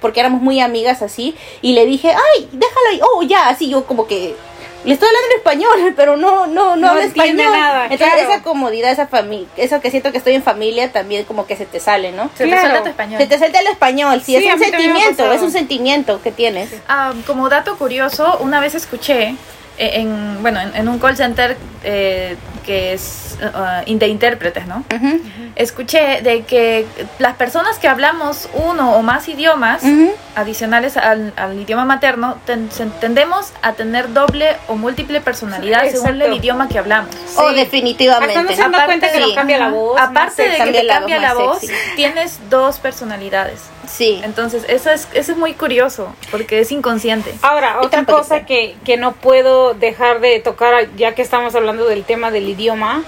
[0.00, 3.84] porque éramos muy amigas así, y le dije, ay, déjalo ahí, oh, ya, así yo
[3.84, 4.34] como que
[4.82, 7.36] le estoy hablando en español, pero no, no, no, No hablo español.
[7.36, 8.32] nada, Entonces claro.
[8.32, 11.66] esa comodidad, esa familia, eso que siento que estoy en familia también como que se
[11.66, 12.30] te sale, ¿no?
[12.34, 13.20] Se te suelta tu español.
[13.20, 16.70] Se te suelta el español, sí, es un sentimiento, es un sentimiento que tienes.
[16.88, 19.34] Ah, como dato curioso, una vez escuché
[19.80, 24.84] en, bueno, en, en un call center eh, que es ah, de intérpretes, ¿no?
[24.94, 25.20] Ujú,
[25.56, 26.86] Escuché de que
[27.18, 30.12] las personas que hablamos uno o más idiomas ujú.
[30.36, 32.68] adicionales al, al idioma materno ten-
[33.00, 36.24] tendemos a tener doble o múltiple personalidad según Exacto.
[36.26, 37.14] el idioma que hablamos.
[37.36, 38.36] Oh, definitivamente.
[38.36, 40.00] Hasta no se Aparte cuenta que de- nos cambia la voz.
[40.00, 41.74] Aparte de que cambia te la cambia voz la voz, sexy.
[41.96, 43.60] tienes dos personalidades.
[43.88, 44.20] Sí.
[44.22, 47.34] Entonces, eso es, eso es muy curioso, porque es inconsciente.
[47.42, 52.04] Ahora, otra cosa que, que no puedo dejar de tocar, ya que estamos hablando del
[52.04, 53.02] tema del idioma,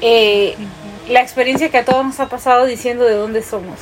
[0.00, 0.54] eh,
[1.08, 3.78] la experiencia que a todos nos ha pasado diciendo de dónde somos.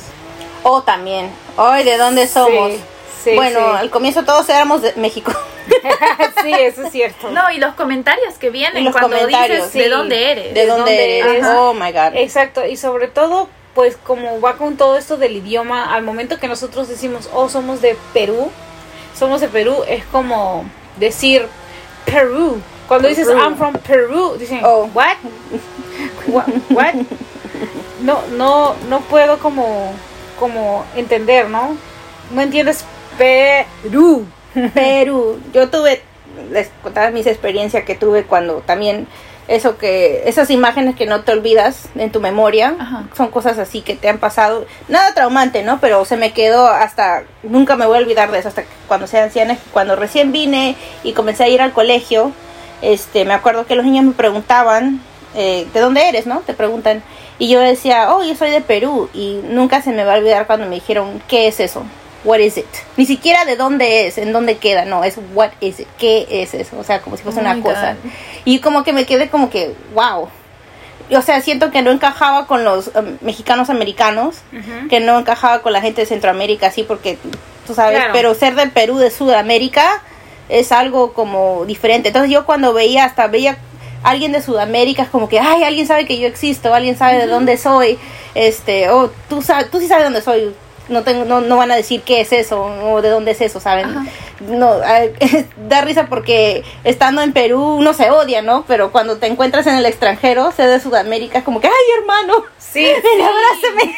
[0.63, 1.29] Oh, también.
[1.57, 2.71] Ay, ¿de dónde somos?
[2.71, 2.79] Sí,
[3.23, 3.77] sí, bueno, sí.
[3.77, 5.31] al comienzo todos éramos de México.
[6.43, 7.29] sí, eso es cierto.
[7.31, 10.53] No, y los comentarios que vienen los cuando dices de dónde eres.
[10.53, 11.33] ¿De dónde dónde eres?
[11.33, 11.45] eres?
[11.47, 12.15] Oh, my God.
[12.15, 16.47] Exacto, y sobre todo, pues como va con todo esto del idioma, al momento que
[16.47, 18.49] nosotros decimos, oh, somos de Perú,
[19.17, 20.65] somos de Perú, es como
[20.97, 21.47] decir
[22.05, 22.61] Perú.
[22.87, 23.27] Cuando dices.
[23.27, 24.89] I'm from Perú, dicen, Oh.
[24.93, 25.17] what?
[26.27, 26.47] what?
[26.69, 26.93] What?
[28.01, 29.91] No, no, no puedo como,
[30.39, 31.75] como entender, ¿no?
[32.31, 32.85] No entiendes
[33.17, 34.25] Perú.
[34.73, 35.39] Perú.
[35.53, 36.01] Yo tuve,
[36.51, 39.07] les contaba mis experiencias que tuve cuando también
[39.47, 43.03] eso que, esas imágenes que no te olvidas en tu memoria, Ajá.
[43.15, 45.79] son cosas así que te han pasado, nada traumante, ¿no?
[45.79, 49.23] Pero se me quedó hasta, nunca me voy a olvidar de eso, hasta cuando sea
[49.23, 52.33] anciana, cuando recién vine y comencé a ir al colegio,
[52.81, 55.01] este, me acuerdo que los niños me preguntaban,
[55.35, 56.39] eh, ¿de dónde eres, no?
[56.41, 57.03] Te preguntan.
[57.39, 59.09] Y yo decía, oh, yo soy de Perú.
[59.13, 61.83] Y nunca se me va a olvidar cuando me dijeron, ¿qué es eso?
[62.23, 62.65] What is it?
[62.97, 66.53] Ni siquiera de dónde es, en dónde queda, no, es what is it, ¿qué es
[66.55, 66.77] eso?
[66.79, 67.95] O sea, como si fuese Oh una cosa.
[68.03, 68.11] God.
[68.43, 70.27] Y como que me quedé como que, wow.
[71.15, 74.37] O sea, siento que no encajaba con los um, mexicanos americanos,
[74.89, 77.17] que no encajaba con la gente de Centroamérica, así porque,
[77.65, 78.13] tú sabes, Claro.
[78.13, 80.01] pero ser del Perú, de Sudamérica,
[80.49, 82.09] es algo como diferente.
[82.09, 83.57] Entonces yo cuando veía, hasta veía
[84.03, 87.27] alguien de Sudamérica, es como que, ay, alguien sabe que yo existo, alguien sabe de
[87.27, 87.97] dónde soy,
[88.35, 90.53] este, o tú, sabes, tú sí sabes dónde soy.
[90.89, 93.59] No, tengo, no, no van a decir qué es eso o de dónde es eso,
[93.59, 93.89] ¿saben?
[93.89, 94.05] Ajá.
[94.39, 95.13] No, ay,
[95.67, 98.63] da risa porque estando en Perú uno se odia, ¿no?
[98.67, 102.45] Pero cuando te encuentras en el extranjero, sé de Sudamérica, es como que, ay, hermano,
[102.77, 103.95] Sí, ven, abrázame.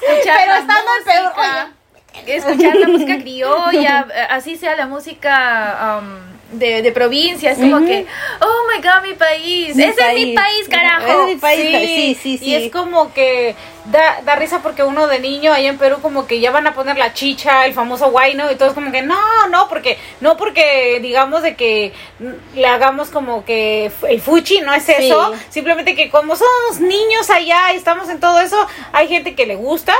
[0.00, 1.28] Pero estando en Perú,
[2.26, 8.06] escuchar la música criolla, así sea la música um, de, de provincia, es como que,
[8.40, 10.66] oh my god, mi país, Mi ese es mi país.
[10.66, 11.22] país, carajo.
[11.22, 12.44] Es mi país, sí, sí, sí.
[12.50, 16.26] Y es como que da, da risa porque uno de niño allá en Perú como
[16.28, 19.48] que ya van a poner la chicha, el famoso guayno y todos como que no,
[19.50, 21.92] no, porque no porque digamos de que
[22.54, 25.40] le hagamos como que el fuchi, no es eso, Sí.
[25.50, 29.56] simplemente que como somos niños allá y estamos en todo eso, hay gente que le
[29.56, 29.92] gusta.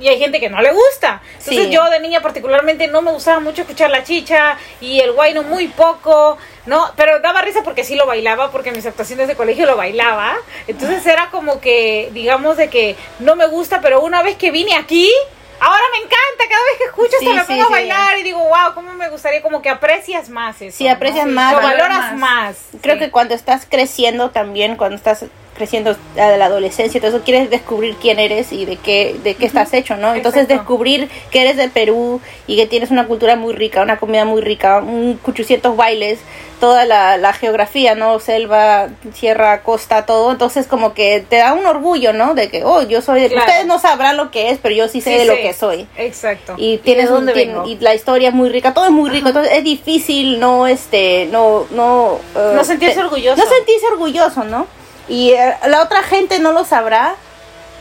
[0.00, 1.20] Y hay gente que no le gusta.
[1.38, 1.70] Entonces Sí.
[1.70, 5.68] yo de niña particularmente no me gustaba mucho escuchar la chicha y el guayno muy
[5.68, 6.90] poco, ¿no?
[6.96, 10.34] Pero daba risa porque sí lo bailaba, porque en mis actuaciones de colegio lo bailaba.
[10.66, 14.74] Entonces era como que, digamos, de que no me gusta, pero una vez que vine
[14.74, 15.12] aquí,
[15.60, 16.16] ahora me encanta.
[16.48, 17.72] Cada vez que escucho Sí, hasta me sí, pongo a sí.
[17.72, 20.78] bailar y digo, wow, cómo me gustaría, como que aprecias más eso.
[20.78, 21.32] Sí, aprecias ¿no?
[21.32, 22.56] más, Lo valoras más.
[22.80, 25.26] Creo que cuando estás creciendo también, cuando estás
[25.60, 29.74] creciendo a la adolescencia, eso quieres descubrir quién eres y de qué de qué estás
[29.74, 30.14] hecho, ¿no?
[30.14, 30.62] Entonces Exacto.
[30.62, 34.40] descubrir que eres de Perú y que tienes una cultura muy rica, una comida muy
[34.40, 36.18] rica, un cuchucientos bailes,
[36.60, 38.18] toda la, la geografía, ¿no?
[38.20, 40.30] Selva, sierra, costa, todo.
[40.32, 42.32] Entonces como que te da un orgullo, ¿no?
[42.34, 43.28] De que, oh, yo soy de...
[43.28, 43.44] Claro.
[43.46, 45.86] Ustedes no sabrán lo que es, pero yo sí sé Sí de lo que soy.
[45.98, 46.54] Exacto.
[46.56, 47.66] y tienes un- dónde tien- vengo?
[47.66, 51.28] y la historia es muy rica todo es muy rico entonces es difícil no este
[51.30, 53.36] no no eh, No sentirse te- orgulloso.
[53.42, 54.66] no sentirse orgulloso no
[55.10, 57.16] Y eh, la otra gente no lo sabrá,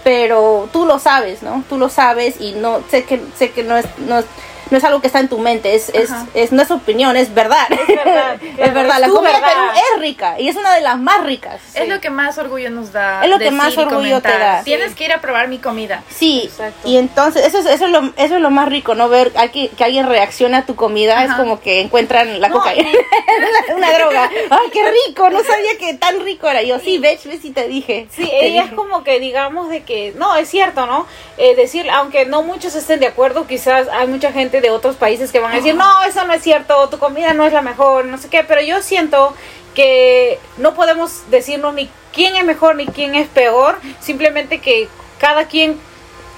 [0.04, 1.64] pero tú lo sabes, ¿no?
[1.70, 4.26] Tú lo sabes y no sé que sé que no es no es,
[4.70, 7.34] no es algo que está en tu mente, es, es, es no es opinión, es
[7.34, 7.68] verdad.
[7.72, 9.42] Es verdad, es verdad, la comida de.
[9.42, 11.62] Perú es rica y es una de las más ricas.
[11.74, 13.24] Es lo que más orgullo nos da.
[13.24, 14.64] Es lo que más orgullo te da.
[14.64, 16.04] Tienes que ir a probar mi comida.
[16.10, 16.88] Sí, Exacto.
[16.88, 19.70] y entonces eso es, eso es lo eso es lo más rico, no ver que,
[19.70, 22.90] que alguien reacciona a tu comida, es como que encuentran la No, cocaína,
[23.70, 24.30] una, una droga.
[24.50, 26.62] Ay, qué rico, no sabía que tan rico era.
[26.62, 28.08] Yo sí, ves, ves y te dije.
[28.12, 31.06] Sí, Te ella es como que digamos de que, no, es cierto, ¿no?
[31.38, 35.32] Eh, decir, aunque no muchos estén de acuerdo, quizás hay mucha gente de otros países
[35.32, 38.06] que van a decir, no, eso no es cierto, tu comida no es la mejor,
[38.06, 39.34] no sé qué, pero yo siento
[39.76, 44.88] que no podemos decirnos ni quién es mejor ni quién es peor, simplemente que
[45.20, 45.80] cada quien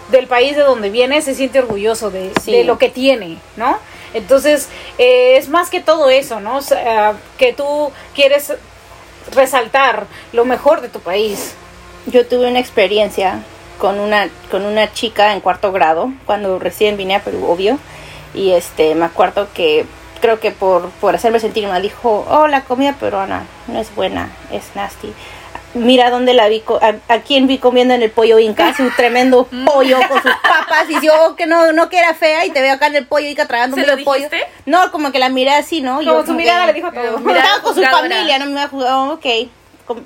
[0.09, 2.51] del país de donde viene se siente orgulloso de, Sí.
[2.51, 3.78] de lo que tiene, ¿no?
[4.13, 4.67] Entonces,
[4.97, 6.57] eh, es más que todo eso, ¿no?
[6.57, 8.53] O sea, que tú quieres
[9.34, 11.53] resaltar lo mejor de tu país.
[12.07, 13.39] Yo tuve una experiencia
[13.78, 17.80] con una con una chica en cuarto grado cuando recién vine a Perú, obvio,
[18.34, 19.86] y este me acuerdo que
[20.22, 24.30] creo que por por hacerme sentir mal dijo, "Oh, la comida peruana no es buena,
[24.52, 25.14] es nasty."
[25.74, 28.90] Mira dónde la vi, co- a, a quién vi comiendo en el pollo inca, su
[28.92, 32.62] tremendo pollo con sus papas y yo que no no que era fea y te
[32.62, 34.28] veo acá en el pollo inca tragando ¿Se medio lo pollo.
[34.66, 36.00] No, como que la miré así, ¿no?
[36.00, 37.18] Como Yo su mirada le dijo todo.
[37.36, 39.26] Estaba con su familia, no me iba a jugar, oh, ok,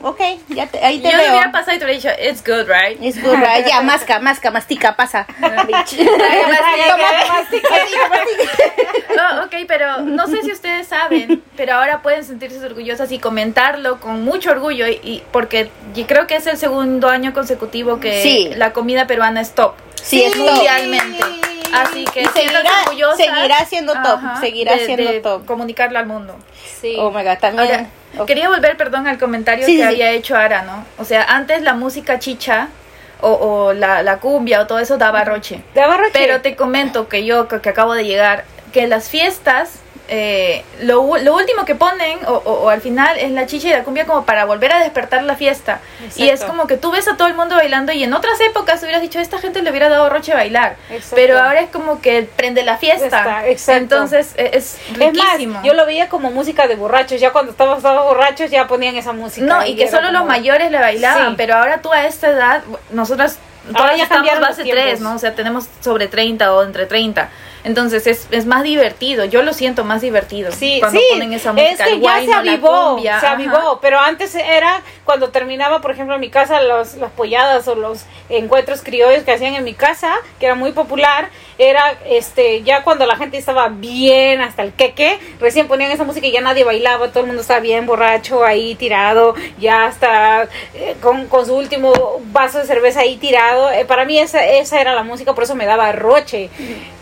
[0.02, 1.26] ok, ya te, ahí te Yo veo.
[1.28, 3.02] le hubiera pasado y te hubiera dicho, it's good, right?
[3.02, 3.66] Es good, right?
[3.68, 5.26] Ya, masca, masca, mastica, pasa.
[5.40, 6.06] Mastica.
[9.18, 14.00] Oh, ok, pero no sé si ustedes saben, pero ahora pueden sentirse orgullosas y comentarlo
[14.00, 18.22] con mucho orgullo, y, y- porque yo creo que es el segundo año consecutivo que
[18.22, 18.52] Sí.
[18.56, 20.50] la comida peruana es top Sí, es top.
[20.52, 21.24] mundialmente.
[21.74, 23.18] Así que Y seguirá- orgullosas.
[23.18, 25.46] seguirá siendo top, seguirá siendo top.
[25.46, 26.36] Comunicarlo al mundo.
[26.82, 26.96] Sí.
[27.00, 27.70] Oh my god, también.
[27.72, 27.88] Ahora,
[28.26, 30.86] quería volver, perdón, al comentario Sí, que sí, había hecho Ara, ¿no?
[30.98, 32.70] O sea, antes la música chicha
[33.22, 35.62] o, o la, la cumbia o todo eso daba roche.
[35.74, 36.12] De abarroche.
[36.14, 41.18] Pero te comento que yo, que, que acabo de llegar, que las fiestas, eh, lo,
[41.18, 44.06] lo último que ponen, o, o- o al final, es la chicha y la cumbia
[44.06, 45.80] como para volver a despertar la fiesta.
[46.16, 48.82] Y es como que tú ves a todo el mundo bailando y en otras épocas
[48.84, 50.76] hubieras dicho, esta gente le hubiera dado roche bailar.
[50.90, 51.16] Exacto.
[51.16, 53.48] Pero ahora es como que prende la fiesta.
[53.48, 53.72] Exacto.
[53.96, 55.54] Entonces e- es Es riquísimo.
[55.56, 57.20] más, yo lo veía como música de borrachos.
[57.20, 59.46] Ya cuando estábamos todos borrachos ya ponían esa música.
[59.48, 61.34] No, y que solo los mayores le bailaban, Sí.
[61.38, 63.40] pero ahora tú a esta edad, nosotras
[63.74, 64.84] Ahora ya estamos base tiempos.
[64.86, 65.16] 3, ¿no?
[65.16, 67.30] O sea, tenemos sobre 30 o entre 30.
[67.66, 71.52] Entonces es, es más divertido, yo lo siento más divertido Sí, cuando sí, ponen esa
[71.52, 73.36] música, es que el ya guayno, se avivó, cumbia, se ajá.
[73.36, 77.74] avivó, pero antes era cuando terminaba, por ejemplo, en mi casa los, las polladas o
[77.76, 82.84] los encuentros criollos que hacían en mi casa, que era muy popular, era este ya
[82.84, 86.64] cuando la gente estaba bien hasta el queque, recién ponían esa música y ya nadie
[86.64, 90.44] bailaba, todo el mundo estaba bien borracho ahí tirado, ya hasta
[90.76, 91.94] eh, con, con su último
[92.32, 95.56] vaso de cerveza ahí tirado, Eh, para mí esa, esa era la música, por eso
[95.56, 96.50] me daba roche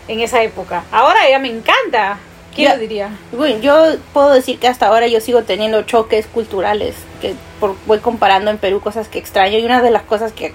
[0.08, 0.84] en esa época.
[0.92, 2.18] Ahora ya me encanta.
[2.54, 2.74] ¿Quién Ya.
[2.74, 3.08] lo diría?
[3.32, 7.98] Bueno, yo puedo decir que hasta ahora yo sigo teniendo choques culturales, que por- voy
[7.98, 10.54] comparando en Perú cosas que extraño y una de las cosas que,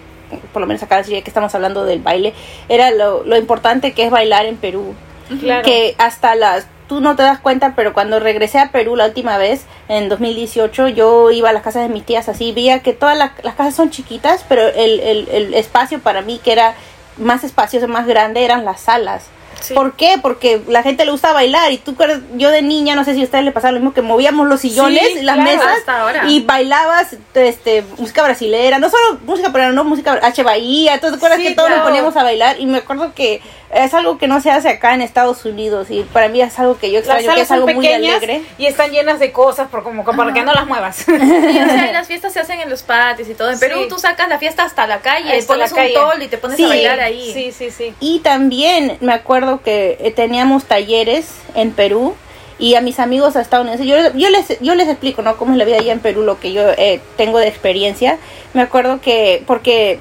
[0.54, 2.34] por lo menos acá ya que estamos hablando del baile,
[2.70, 4.93] era lo, lo importante que es bailar en Perú.
[5.41, 5.62] Claro.
[5.64, 9.38] que hasta las tú no te das cuenta pero cuando regresé a Perú la última
[9.38, 13.16] vez en 2018 yo iba a las casas de mis tías así veía que todas
[13.16, 16.74] las, las casas son chiquitas pero el, el, el espacio para mí que era
[17.18, 19.26] más espacioso más grande eran las salas
[19.62, 19.74] Sí.
[19.74, 20.16] ¿Por qué?
[20.22, 21.95] Porque la gente le gusta bailar y tú,
[22.36, 24.62] yo de niña, no sé si a ustedes les pasaba lo mismo, que movíamos los
[24.62, 26.24] sillones, Sí, las claro, mesas hasta ahora.
[26.28, 31.16] y bailabas este, música brasilera, no solo música peruana, no música H Bahía, ¿tú te
[31.16, 32.60] acuerdas Sí, que todos nos poníamos a bailar?
[32.60, 33.41] Y me acuerdo que
[33.74, 36.78] es algo que no se hace acá en Estados Unidos y para mí es algo
[36.80, 38.42] que yo Las extraño, que es algo son muy alegre.
[38.58, 40.96] y están llenas de cosas por como para que no las muevas.
[41.06, 43.50] Sí, o sea, y las fiestas se hacen en los patios y todo.
[43.52, 43.66] En Sí.
[43.66, 45.94] Perú tú sacas la fiesta hasta la calle, Hasta pones la calle.
[45.98, 47.32] un tol y te pones Sí, a bailar ahí.
[47.34, 47.94] Sí, sí, sí.
[48.00, 52.16] Y también me acuerdo que eh, teníamos talleres en Perú
[52.58, 55.38] y a mis amigos estadounidenses, yo, yo, les, yo les explico, ¿no?
[55.38, 58.18] Cómo es la vida allá en Perú, lo que yo eh, tengo de experiencia.
[58.54, 60.00] Me acuerdo que, porque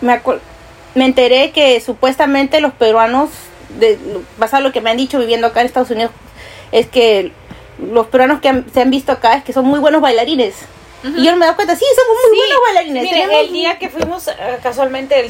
[0.00, 0.38] me, acuer-
[0.94, 3.30] me enteré que supuestamente los peruanos,
[3.78, 3.98] de,
[4.38, 6.10] basado en lo que me han dicho viviendo acá en Estados Unidos,
[6.72, 7.32] es que
[7.92, 10.54] los peruanos que han- se han visto acá es que son muy buenos bailarines.
[11.04, 13.02] Y yo no me doy cuenta, sí, somos muy Sí, buenos bailarines.
[13.02, 15.26] Mire, tenemos- el día que fuimos eh, casualmente el,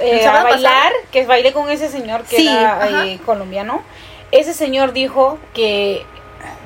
[0.00, 1.06] eh, ¿El a bailar, pasado?
[1.12, 3.82] que bailé con ese señor que Sí, era eh, colombiano,
[4.32, 6.04] ese señor dijo que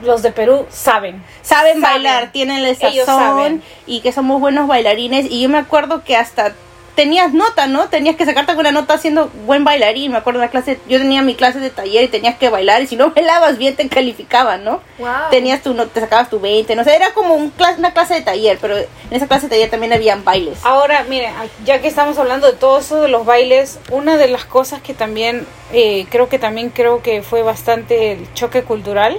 [0.02, 1.22] los de Perú saben.
[1.42, 1.82] saben Saben.
[1.82, 3.62] bailar, tienen el sazón saben.
[3.86, 5.26] y que somos buenos bailarines.
[5.30, 6.54] Y yo me acuerdo que hasta
[6.96, 7.88] tenías nota, ¿no?
[7.88, 10.10] Tenías que sacarte alguna nota haciendo buen bailarín.
[10.10, 12.82] Me acuerdo de la clase, yo tenía mi clase de taller y tenías que bailar
[12.82, 14.80] y si no bailabas bien te calificaban, ¿no?
[14.98, 15.08] Wow.
[15.30, 18.14] Tenías tu, no, te sacabas tu 20, no sé, era como un clas- una clase
[18.14, 20.58] de taller, pero en esa clase de taller también habían bailes.
[20.64, 21.32] Ahora, miren,
[21.64, 24.94] ya que estamos hablando de todo eso de los bailes, una de las cosas que
[24.94, 29.18] también eh, creo que también creo que fue bastante el choque cultural,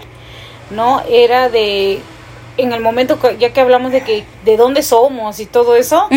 [0.71, 1.01] ¿no?
[1.07, 1.99] Era de
[2.57, 6.07] en el momento que- ya que hablamos de que de dónde somos y todo eso,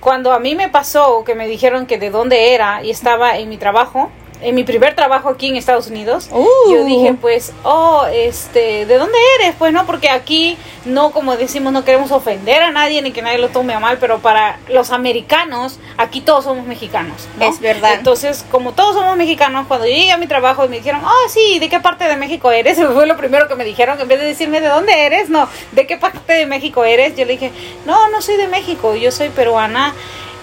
[0.00, 3.48] cuando a mí me pasó que me dijeron que de dónde era y estaba en
[3.48, 4.10] mi trabajo,
[4.42, 6.46] en mi primer trabajo aquí en Estados Unidos, Uh.
[6.72, 9.54] yo dije pues, oh, este, ¿de dónde eres?
[9.58, 13.38] Pues no, porque aquí no, como decimos, no queremos ofender a nadie ni que nadie
[13.38, 17.28] lo tome a mal, pero para los americanos, aquí todos somos mexicanos.
[17.38, 17.44] ¿no?
[17.46, 17.94] Es verdad.
[17.94, 21.28] Entonces, como todos somos mexicanos, cuando yo llegué a mi trabajo y me dijeron, oh,
[21.28, 22.78] sí, ¿de qué parte de México eres?
[22.78, 25.48] Eso fue lo primero que me dijeron, en vez de decirme de dónde eres, no,
[25.72, 27.16] ¿de qué parte de México eres?
[27.16, 27.52] Yo le dije,
[27.84, 29.94] no, no soy de México, yo soy peruana.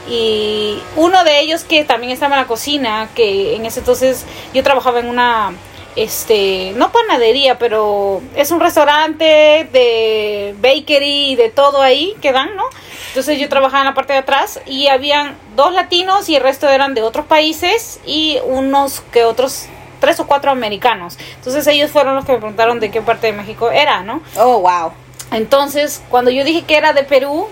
[0.10, 4.64] Y uno de ellos que también estaba en la cocina, que en ese entonces yo
[4.64, 5.54] trabajaba en una,
[5.96, 12.56] este, no panadería, pero es un restaurante de bakery y de todo ahí que dan,
[12.56, 12.64] ¿no?
[13.10, 16.70] Entonces yo trabajaba en la parte de atrás y habían dos latinos y el resto
[16.70, 19.68] eran de otros países y unos que otros
[20.00, 21.18] tres o cuatro americanos.
[21.36, 24.22] Entonces ellos fueron los que me preguntaron de qué parte de México era, ¿no?
[24.38, 24.92] Oh, wow.
[25.32, 27.48] Entonces, cuando yo dije que era de Perú,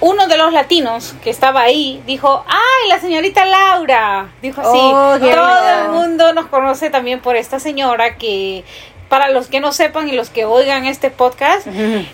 [0.00, 4.28] uno de los latinos que estaba ahí dijo, ¡ay, la señorita Laura!
[4.42, 8.64] Dijo así, Oh, todo el mundo nos conoce también por esta señora que,
[9.08, 11.66] para los que no sepan y los que oigan este podcast,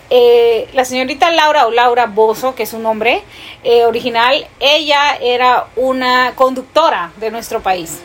[0.09, 3.23] eh, la señorita Laura o Laura Bozo, que es su nombre
[3.63, 7.99] eh, original, ella era una conductora de nuestro país.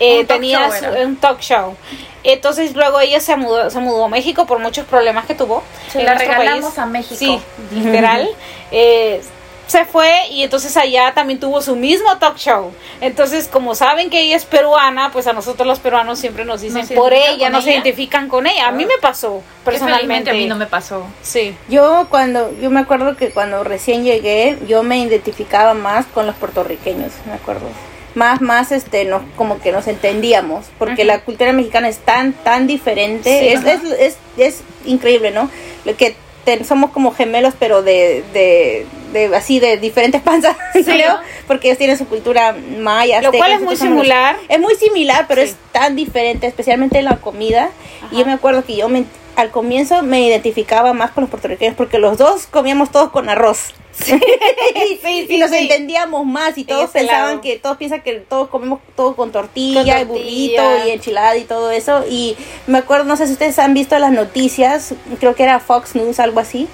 [0.00, 1.76] Eh, Un tenía su- un talk show.
[2.24, 5.62] Entonces luego ella se mudó, se mudó a México por muchos problemas que tuvo.
[5.92, 7.14] Se la regalamos a México.
[7.16, 7.38] Sí,
[7.72, 8.28] literal.
[8.76, 9.20] Eh,
[9.66, 12.72] se fue y entonces allá también tuvo su mismo talk show.
[13.00, 16.80] Entonces, como saben que ella es peruana, pues a nosotros los peruanos siempre nos dicen
[16.82, 17.72] ¿Nos por identifican ella, con nos ella?
[17.72, 18.68] identifican con ella.
[18.68, 20.30] A mí me pasó personalmente.
[20.30, 21.06] a mí no me pasó.
[21.22, 21.56] Sí.
[21.68, 26.36] Yo cuando, yo me acuerdo que cuando recién llegué, yo me identificaba más con los
[26.36, 27.66] puertorriqueños, me acuerdo.
[28.14, 32.68] Más, más, este, no, como que nos entendíamos, porque la cultura mexicana es tan, tan
[32.68, 35.50] diferente, Sí, es, es, es, es increíble, ¿no?
[35.84, 36.14] Lo que
[36.44, 41.78] te- somos como gemelos, pero de, de, de así, de diferentes panzas, creo, porque ellos
[41.78, 43.20] tienen su cultura maya.
[43.20, 44.36] Lo azteca, cual es muy similar.
[44.48, 45.48] es muy similar, pero Sí.
[45.48, 47.70] es tan diferente, especialmente en la comida.
[48.10, 49.04] Y yo me acuerdo que yo me,
[49.36, 53.74] al comienzo me identificaba más con los puertorriqueños porque los dos comíamos todos con arroz.
[54.08, 57.40] y, sí, y nos entendíamos más y todos pensaban lado.
[57.40, 61.44] que todos piensan que todos comemos todo con tortilla, Con y burrito y enchilada y
[61.44, 62.04] todo eso.
[62.08, 65.94] Y me acuerdo no sé si ustedes han visto las noticias creo que era Fox
[65.94, 66.68] News algo así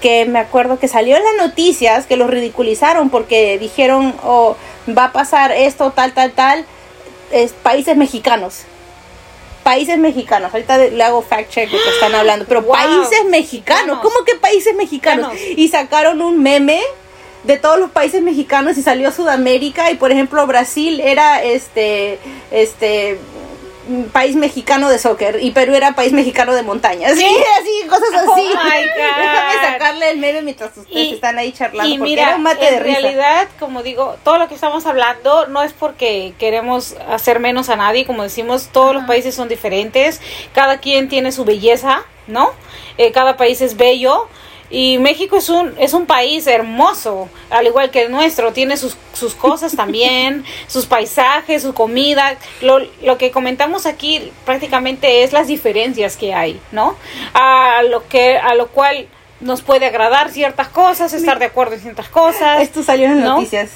[0.00, 4.56] que me acuerdo que salió en las noticias que los ridiculizaron porque dijeron oh,
[4.96, 6.64] va a pasar esto tal tal tal
[7.30, 8.64] es países mexicanos
[9.66, 13.98] países mexicanos ahorita le hago fact check que están hablando pero Wow, países mexicanos.
[14.00, 15.32] ¿cómo que países mexicanos?
[15.56, 16.80] Y sacaron un meme
[17.42, 22.20] de todos los países mexicanos y salió Sudamérica y por ejemplo Brasil era este
[22.52, 23.18] este
[24.12, 27.24] país mexicano de soccer y Perú era país mexicano de montaña así
[27.60, 28.94] así cosas Oh así my God.
[28.96, 32.42] déjame sacarle el meme mientras ustedes Y- están ahí charlando Y porque mira, era un
[32.42, 36.34] mate en de risa realidad, como digo, todo lo que estamos hablando no es porque
[36.38, 40.20] queremos hacer menos a nadie, como decimos, todos los países son diferentes,
[40.52, 42.50] cada quien tiene su belleza, ¿no?
[42.98, 44.28] Eh, cada país es bello.
[44.70, 48.96] Y México es un, es un país hermoso, al igual que el nuestro, tiene sus,
[49.12, 52.36] sus cosas también, sus paisajes, su comida.
[52.60, 56.96] Lo, lo que comentamos aquí prácticamente es las diferencias que hay, ¿no?
[57.34, 59.06] A lo, que, a lo cual
[59.40, 62.62] nos puede agradar ciertas cosas, estar de acuerdo en ciertas cosas.
[62.62, 63.36] esto salió en las ¿no?
[63.36, 63.70] noticias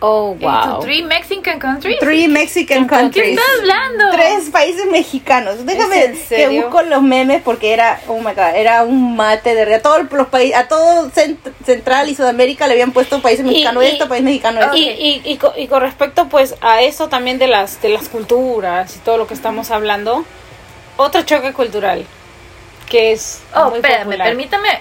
[0.00, 1.98] Oh, To three Mexican countries.
[2.00, 4.10] Three Mexican ¿Qué estás hablando?
[4.12, 5.64] tres países mexicanos.
[5.64, 6.62] Déjame en que serio?
[6.64, 9.74] busco los memes porque era, oh my god, era un mate de.
[9.74, 13.48] A todos los países, a todo Cent- Central y Sudamérica le habían puesto países Y-
[13.48, 14.76] mexicanos y- esto, país mexicano esto.
[14.76, 18.08] Y, y, y, co- y con respecto pues a eso también de las de las
[18.10, 20.24] culturas y todo lo que estamos hablando,
[20.98, 22.04] otro choque cultural
[22.90, 24.28] que es Oh, muy espérame, popular.
[24.28, 24.80] permítame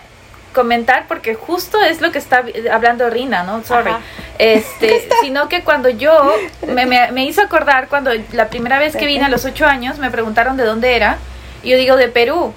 [0.56, 3.64] comentar porque justo es lo que está hablando Rina, ¿no?
[3.64, 3.92] Sorry.
[3.92, 4.00] Ajá.
[4.40, 6.34] Este, sino que cuando yo
[6.68, 10.00] me, me, me hizo acordar cuando la primera vez que vine a los ocho años
[10.00, 11.18] me preguntaron de dónde era
[11.62, 12.54] y yo digo de Perú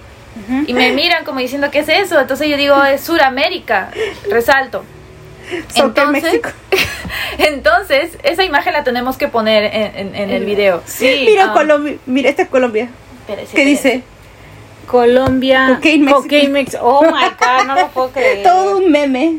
[0.67, 3.91] y me miran como diciendo qué es eso, entonces yo digo es Suramérica,
[4.31, 4.85] resalto.
[6.13, 6.51] México.
[7.39, 10.83] entonces esa imagen la tenemos que poner en, en- en el video.
[10.87, 11.25] Sí.
[11.27, 11.53] Mira, ah.
[11.53, 12.89] Colombia, mira, esta es Colombia.
[13.21, 13.89] Espérese, ¿Qué espérese.
[13.89, 14.03] dice?
[14.89, 16.23] Colombia, Cocaine Mexico.
[16.23, 18.43] Cocaine Oh my god, no lo puedo creer.
[18.43, 19.39] Todo un meme.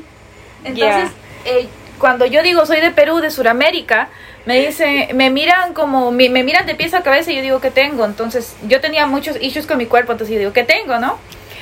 [0.63, 1.11] Entonces,
[1.45, 4.09] eh, cuando yo digo soy de Perú, de Sudamérica,
[4.45, 7.59] me dicen, me miran como, me, me miran de pies a cabeza y yo digo,
[7.59, 8.05] ¿qué tengo?
[8.05, 11.17] Entonces, yo tenía muchos issues con mi cuerpo, entonces yo digo, ¿qué tengo, no?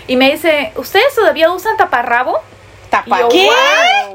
[0.07, 2.39] Y me dice, ¿ustedes todavía usan taparrabo?
[2.89, 3.17] Tapa.
[3.17, 3.49] Y yo, ¿Qué?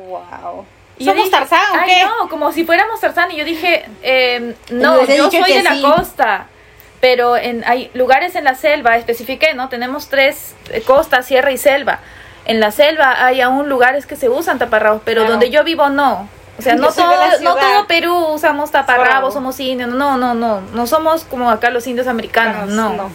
[0.07, 0.65] Wow.
[0.99, 2.05] Y yo ¿Somos Tarzán o "Ay, qué?
[2.05, 3.31] No, como si fuéramos Tarzán.
[3.33, 6.47] Y yo dije, eh, no, yo soy de la costa.
[7.03, 9.69] Pero en, hay lugares en la selva, especifiqué, ¿no?
[9.69, 11.99] Tenemos tres, eh, costa, sierra y selva.
[12.47, 15.33] En la selva hay aún lugares que se usan taparrabos, pero Claro.
[15.33, 16.29] donde yo vivo no.
[16.59, 19.91] O sea, Yo no todo, no todo Perú usamos taparrabos, somos indios.
[19.91, 20.61] No, no, no.
[20.61, 23.11] No somos como acá los indios americanos, no.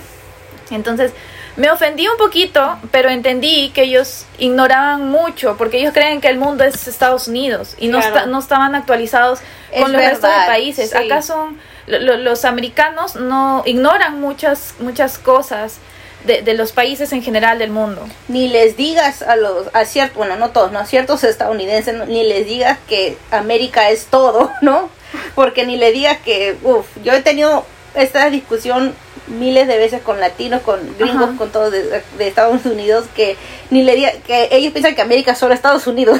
[0.69, 1.13] Entonces,
[1.55, 6.37] me ofendí un poquito, pero entendí que ellos ignoraban mucho, porque ellos creen que el
[6.37, 9.39] mundo es Estados Unidos y no, no estaban actualizados
[9.71, 10.89] Es con los restos de verdad, países.
[10.91, 10.97] sí.
[10.97, 11.57] Acá son,
[11.87, 15.77] lo- lo- los americanos no ignoran muchas, muchas cosas
[16.25, 18.07] de, de los países en general del mundo.
[18.27, 22.23] Ni les digas a los, a ciertos, bueno, no todos, no, a ciertos estadounidenses, ni
[22.23, 24.89] les digas que América es todo, ¿no?
[25.35, 27.65] Porque ni le digas que, uff, yo he tenido
[27.95, 28.93] esta discusión
[29.27, 31.37] miles de veces con latinos, con gringos, Ajá.
[31.37, 33.35] con todos de, de Estados Unidos, que
[33.69, 36.19] ni le diga, que ellos piensan que América es solo Estados Unidos.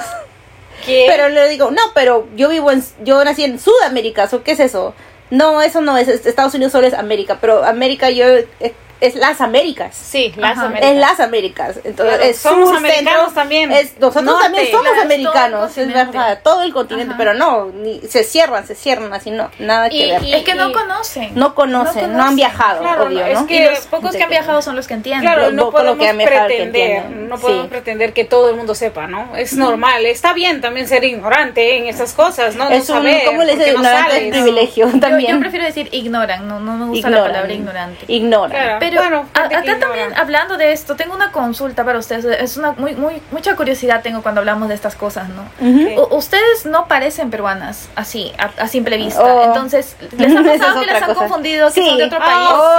[0.85, 1.05] ¿Qué?
[1.09, 4.59] Pero le digo, no, pero yo vivo en, yo nací en Sudamérica, ¿so ¿qué es
[4.59, 4.93] eso?
[5.29, 8.25] No, eso no es, es- Estados Unidos solo es América, pero América yo,
[8.59, 8.71] es,
[9.01, 9.95] es las Américas.
[9.95, 10.65] Sí, las Ajá.
[10.67, 10.91] Américas.
[10.91, 11.75] Es las Américas.
[11.83, 13.71] Entonces, Claro, es somos sur, americanos centro, también.
[13.71, 17.17] Es, nosotros Norte, también somos claro, americanos, es verdad, todo el continente, Ajá.
[17.17, 20.23] pero no, ni, se cierran, se cierran así, no, nada que Y- ver.
[20.23, 21.31] y- es que no conocen.
[21.35, 24.61] no, conocen, no, han viajado, Claro, obvio, no, es que- los pocos que han viajado
[24.61, 25.21] son los que entienden.
[25.31, 27.69] Claro, no podemos que han viajado que pretender, no podemos Sí.
[27.69, 29.35] pretender que todo el mundo sepa, ¿no?
[29.35, 32.65] Es normal, está bien también ser ignorante en estas cosas, ¿no?
[32.69, 33.77] Es no un, saber, ¿cómo le porque dice?
[33.77, 35.33] no es privilegio también.
[35.33, 38.05] yo prefiero decir ignoran, no, no me gusta la palabra ignorante.
[38.07, 38.79] Ignoran.
[38.89, 42.25] Pero Bueno, a- que acá también hablando de esto, tengo una consulta para ustedes.
[42.25, 45.43] Es una muy, muy mucha curiosidad tengo cuando hablamos de estas cosas, ¿no?
[45.59, 46.01] Ujú.
[46.13, 49.23] U- ustedes no parecen peruanas así, a, a simple vista.
[49.23, 49.43] Oh.
[49.45, 51.19] Entonces, ¿les ha Esa es pasado que les otra han cosa.
[51.27, 51.87] confundido que Sí.
[51.89, 52.25] son de otro Ah,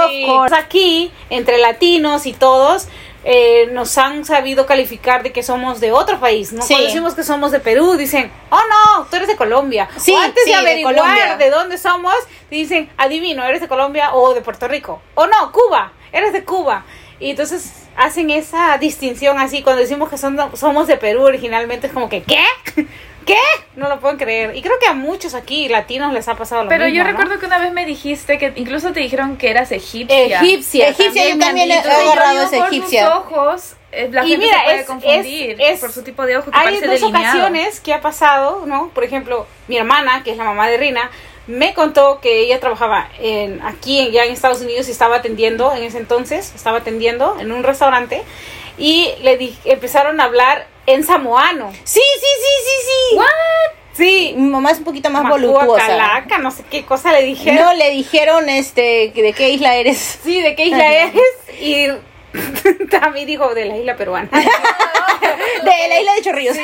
[0.07, 0.25] país?
[0.27, 0.53] Oh, sí.
[0.55, 2.87] Aquí, entre latinos y todos,
[3.25, 6.53] eh, nos han sabido calificar de que somos de otro país.
[6.53, 6.61] ¿no?
[6.61, 6.69] Sí.
[6.73, 8.55] Cuando decimos que somos de Perú, dicen, oh
[8.97, 9.89] no, tú eres de Colombia.
[9.97, 11.35] Sí, o antes sí, de de averiguar Colombia.
[11.37, 12.15] de, dónde somos,
[12.49, 15.01] dicen, adivino, eres de Colombia o de Puerto Rico.
[15.15, 16.85] O no, Cuba, eres de Cuba.
[17.19, 19.61] Y entonces hacen esa distinción así.
[19.61, 22.43] Cuando decimos que son, somos de Perú originalmente, es como que, ¿qué?
[23.25, 23.35] ¿Qué?
[23.75, 24.55] No lo pueden creer.
[24.55, 26.97] Y creo que a muchos aquí latinos les ha pasado lo Pero mismo.
[26.97, 27.09] yo ¿no?
[27.11, 30.39] recuerdo que una vez me dijiste que incluso te dijeron que eras egipcia.
[30.41, 30.87] Egipcia.
[30.87, 33.05] Egipcia, yo me han también he yo agarrado ese por egipcia.
[33.05, 36.01] sus ojos, eh, la Y gente mira, se puede es- confundir es- es- por su
[36.03, 37.27] tipo de ojo que Hay parece dos delineado.
[37.37, 38.89] ocasiones que ha pasado, ¿no?
[38.95, 41.11] Por ejemplo, mi hermana, que es la mamá de Rina,
[41.49, 45.73] me contó que ella trabajaba en, aquí en, ya en Estados Unidos y estaba atendiendo
[45.73, 48.21] en ese entonces, estaba atendiendo en un restaurante
[48.77, 51.71] y le di- empezaron a hablar en samoano.
[51.83, 53.17] Sí, sí, sí, sí, sí.
[53.93, 55.85] Sí, Mi mamá es un poquito más Macua, voluptuosa.
[55.87, 57.65] Calaca, no sé qué cosa le dijeron.
[57.65, 60.19] No le dijeron este de qué isla eres.
[60.23, 61.21] Sí, ¿de qué isla eres?
[61.59, 61.87] Y
[62.89, 64.29] también dijo de la isla peruana.
[65.63, 66.57] De la isla de Chorrillos.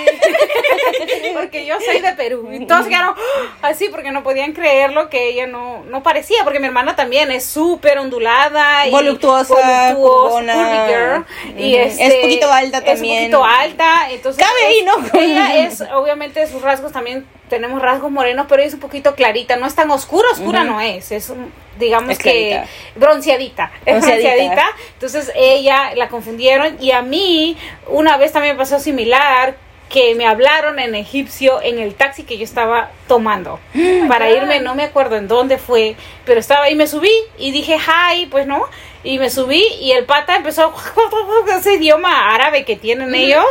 [1.34, 2.47] porque yo soy de Perú.
[2.51, 3.13] Y todos quedaron
[3.61, 6.43] así porque no podían creerlo que ella no, no parecía.
[6.43, 8.88] Porque mi hermana también es súper ondulada.
[8.88, 10.53] Y Voluptuosa, voluptuosa, curvona.
[10.53, 11.26] curvy girl,
[11.61, 11.84] y Ujú.
[11.86, 13.26] este, Es poquito alta Es también.
[13.26, 14.11] un poquito alta.
[14.11, 15.20] Entonces Cabe es- ahí, ¿no?
[15.20, 17.26] Ella es, obviamente, sus rasgos también.
[17.49, 19.55] Tenemos rasgos morenos, pero ella es un poquito clarita.
[19.55, 21.11] No es tan oscura, oscura no es.
[21.11, 22.64] Es, un- digamos que
[22.96, 23.72] bronceadita.
[23.86, 24.22] Bronceadita.
[24.24, 24.66] bronceadita.
[24.94, 27.58] Entonces ella la confundieron y a mí
[27.88, 29.56] una vez también me pasó similar
[29.90, 33.60] que me hablaron en egipcio en el taxi que yo estaba tomando
[34.08, 35.96] para irme, no me acuerdo en dónde fue,
[36.26, 38.64] pero estaba ahí, me subí y dije hi, pues no,
[39.04, 40.74] y me subí y el pata empezó
[41.58, 43.46] ese idioma árabe que tienen ellos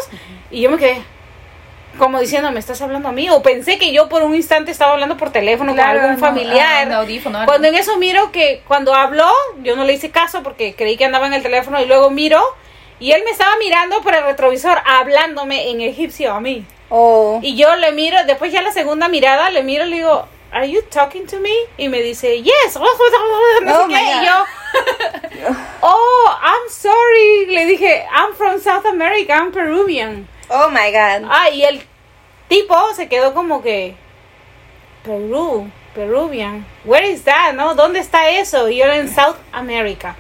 [0.50, 1.13] y yo me quedé
[1.98, 3.28] como diciendo, ¿me estás hablando a mí?
[3.30, 6.26] O pensé que yo por un instante estaba hablando por teléfono Claro, con algún no,
[6.26, 6.92] familiar.
[6.92, 7.50] ah, audífono, algo.
[7.50, 9.30] Cuando en eso miro que cuando habló,
[9.62, 12.42] yo no le hice caso porque creí que andaba en el teléfono y luego miro
[13.00, 16.64] y él me estaba mirando por el retrovisor hablándome en egipcio a mí.
[16.90, 17.38] Oh.
[17.42, 20.70] Y yo le miro, después ya la segunda mirada le miro y le digo, ¿Are
[20.70, 21.50] you talking to me?
[21.76, 22.76] Y me dice, yes.
[22.76, 23.94] No sé Oh, qué.
[23.94, 24.24] my Y God.
[24.24, 24.44] yo,
[25.82, 27.46] oh, I'm sorry.
[27.46, 30.28] Le dije, I'm from South America, I'm Peruvian.
[30.48, 31.28] Oh my god.
[31.30, 31.82] Ah, y el
[32.48, 33.94] tipo se quedó como que
[35.04, 36.66] Perú, Peruvian.
[36.84, 37.54] Where is that?
[37.54, 37.74] ¿No?
[37.74, 38.68] ¿Dónde está eso?
[38.68, 40.16] Y yo era en South America.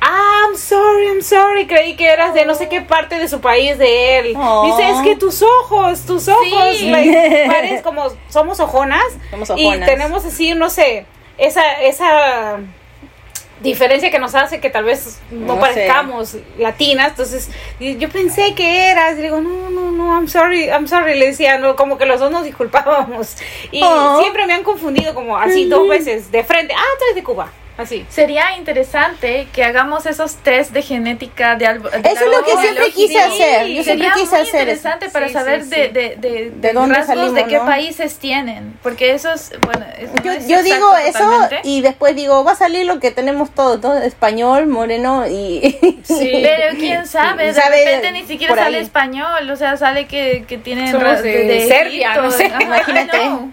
[0.00, 1.66] I'm sorry, I'm sorry.
[1.66, 4.34] Creí que eras de no sé qué parte de su país de él.
[4.36, 4.66] Oh.
[4.66, 6.90] Dice, es que tus ojos, tus ojos, Sí.
[6.90, 9.02] like, pares como somos ojonas.
[9.30, 9.88] Somos Y ojonas.
[9.88, 11.04] tenemos así, no sé,
[11.36, 12.58] esa, esa
[13.60, 17.50] diferencia que nos hace que tal vez no, No parezcamos latinas, entonces
[17.80, 21.58] yo pensé que eras, y digo, no, no, no, I'm sorry, I'm sorry, le decía,
[21.58, 23.36] no, como que los dos nos disculpábamos,
[23.72, 24.20] y Oh.
[24.20, 27.50] siempre me han confundido como así dos veces, de frente, ah, tú eres de Cuba,
[27.78, 28.04] así.
[28.10, 31.88] Sería interesante que hagamos esos test de genética de algo.
[31.88, 34.88] Eso es lo que siempre quise hacer, yo siempre Sería quise muy hacer eso.
[34.88, 35.92] interesante para Sí, saber sí, de, sí.
[35.92, 37.64] de, de, ¿De dónde rasgos salimos, de qué no?
[37.64, 38.78] países tienen.
[38.82, 41.60] Porque eso es, bueno, eso no Yo, es yo digo eso totalmente.
[41.64, 43.96] y después digo, va a salir lo que tenemos todos, ¿no?
[43.96, 45.78] Español, moreno y...
[46.04, 46.30] Sí.
[46.42, 48.82] Pero quién sabe, de Sabe repente ni siquiera sale ahí.
[48.82, 53.24] español, o sea, sale que, que tienen Somos ras- de Serbia, no sé, imagínate.
[53.26, 53.52] no.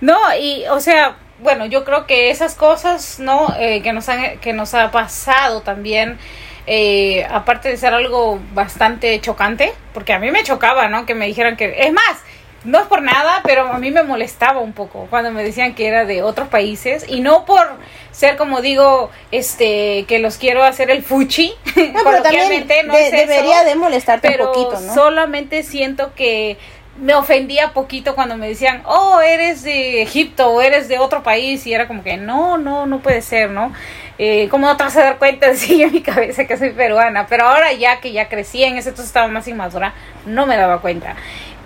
[0.00, 3.54] No, y o sea, bueno, yo creo que esas cosas, ¿no?
[3.58, 6.18] Eh, que nos han, que nos ha pasado también,
[6.66, 11.06] eh, aparte de ser algo bastante chocante, porque a mí me chocaba, ¿no?
[11.06, 12.22] Que me dijeran que, es más,
[12.64, 15.86] no es por nada, pero a mí me molestaba un poco cuando me decían que
[15.86, 17.68] era de otros países y no por
[18.10, 22.94] ser como digo, este, que los quiero hacer el fuchi, No, pero también coloquialmente, no
[22.94, 24.94] de- es eso debería de molestarte pero un poquito, ¿no?
[24.94, 26.56] solamente siento que
[26.96, 31.66] me ofendía poquito cuando me decían, oh, eres de Egipto o eres de otro país
[31.66, 33.72] y era como que no, no, no puede ser, ¿no?
[34.18, 35.48] Eh, ¿Cómo no te vas a dar cuenta?
[35.50, 38.90] Decía en mi cabeza que soy peruana, pero ahora ya que ya crecí en ese
[38.90, 39.92] entonces estaba más inmadura,
[40.24, 41.16] no me daba cuenta.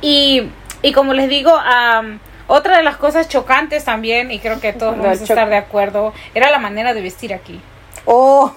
[0.00, 0.48] Y,
[0.82, 4.96] y como les digo, am, otra de las cosas chocantes también, y creo que todos
[4.98, 7.60] vamos a estar de acuerdo, era la manera de vestir aquí.
[8.06, 8.54] Oh,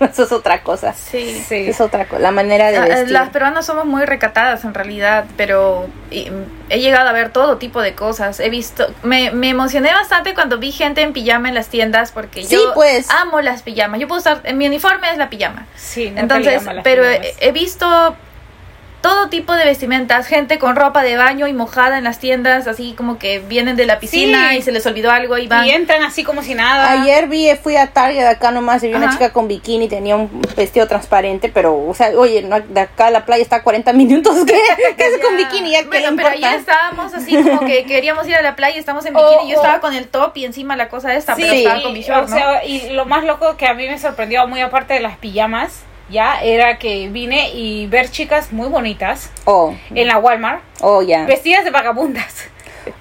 [0.10, 0.92] eso es otra cosa.
[0.92, 1.42] Sí.
[1.48, 1.66] Sí.
[1.68, 3.10] Es otra cosa, la manera de Ah, eh, vestir.
[3.10, 7.80] Las peruanas somos muy recatadas en realidad, pero mm, he llegado a ver todo tipo
[7.82, 8.40] de cosas.
[8.40, 12.44] He visto, me, me emocioné bastante cuando vi gente en pijama en las tiendas porque
[12.44, 13.08] Sí, yo pues.
[13.10, 14.00] amo las pijamas.
[14.00, 15.66] Yo puedo usar, en mi uniforme es la pijama.
[15.76, 18.16] Sí, le Entonces, pero he visto
[19.08, 22.94] todo tipo de vestimentas, gente con ropa de baño y mojada en las tiendas, así
[22.94, 24.56] como que vienen de la piscina Sí.
[24.58, 25.64] y se les olvidó algo y van.
[25.66, 26.90] Y entran así como si nada.
[27.02, 30.42] Ayer vi, fui a Target acá nomás y vi una chica con bikini, tenía un
[30.56, 33.92] vestido transparente, pero, o sea, oye, no, de acá a la playa está a 40
[33.92, 34.58] minutos, ¿qué,
[34.96, 35.70] ¿Qué hace con bikini?
[35.70, 39.06] ¿Ya Bueno, pero ayer estábamos así como que queríamos ir a la playa y estamos
[39.06, 39.50] en bikini.
[39.52, 41.58] Yo o- estaba con el top y encima la cosa esta, pero Sí.
[41.58, 42.36] estaba con mi short, o ¿no?
[42.36, 45.82] sea, y lo más loco que a mí me sorprendió, muy aparte de las pijamas,
[46.08, 51.64] ya, era que vine y ver chicas muy bonitas Oh, en la Walmart, oh, vestidas
[51.64, 52.48] de vagabundas.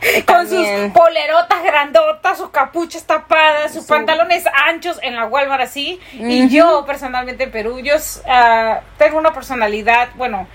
[0.01, 3.89] Eh, Con sus polerotas grandotas, sus capuchas tapadas, sus Sí.
[3.89, 5.99] pantalones anchos en la Walmart así.
[6.14, 7.93] Y yo personalmente en Perú, yo
[8.28, 10.47] ah, tengo una personalidad, bueno,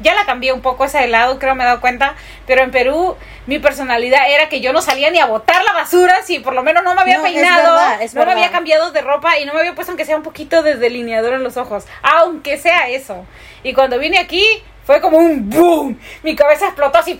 [0.00, 2.14] ya la cambié un poco esa de lado, creo me he dado cuenta,
[2.46, 3.16] pero en Perú
[3.46, 6.62] mi personalidad era que yo no salía ni a botar la basura si por lo
[6.62, 9.38] menos no me había No, es peinado, verdad, es no me había cambiado de ropa
[9.38, 12.58] y no me había puesto aunque sea un poquito de delineador en los ojos, aunque
[12.58, 13.24] sea eso.
[13.62, 14.44] Y cuando vine aquí
[14.84, 17.18] fue como un boom, mi cabeza explotó así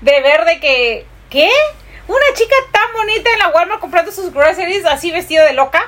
[0.00, 1.50] de ver de que ¿qué?
[2.06, 5.84] Una chica tan bonita en la Walmart comprando sus groceries así vestida de loca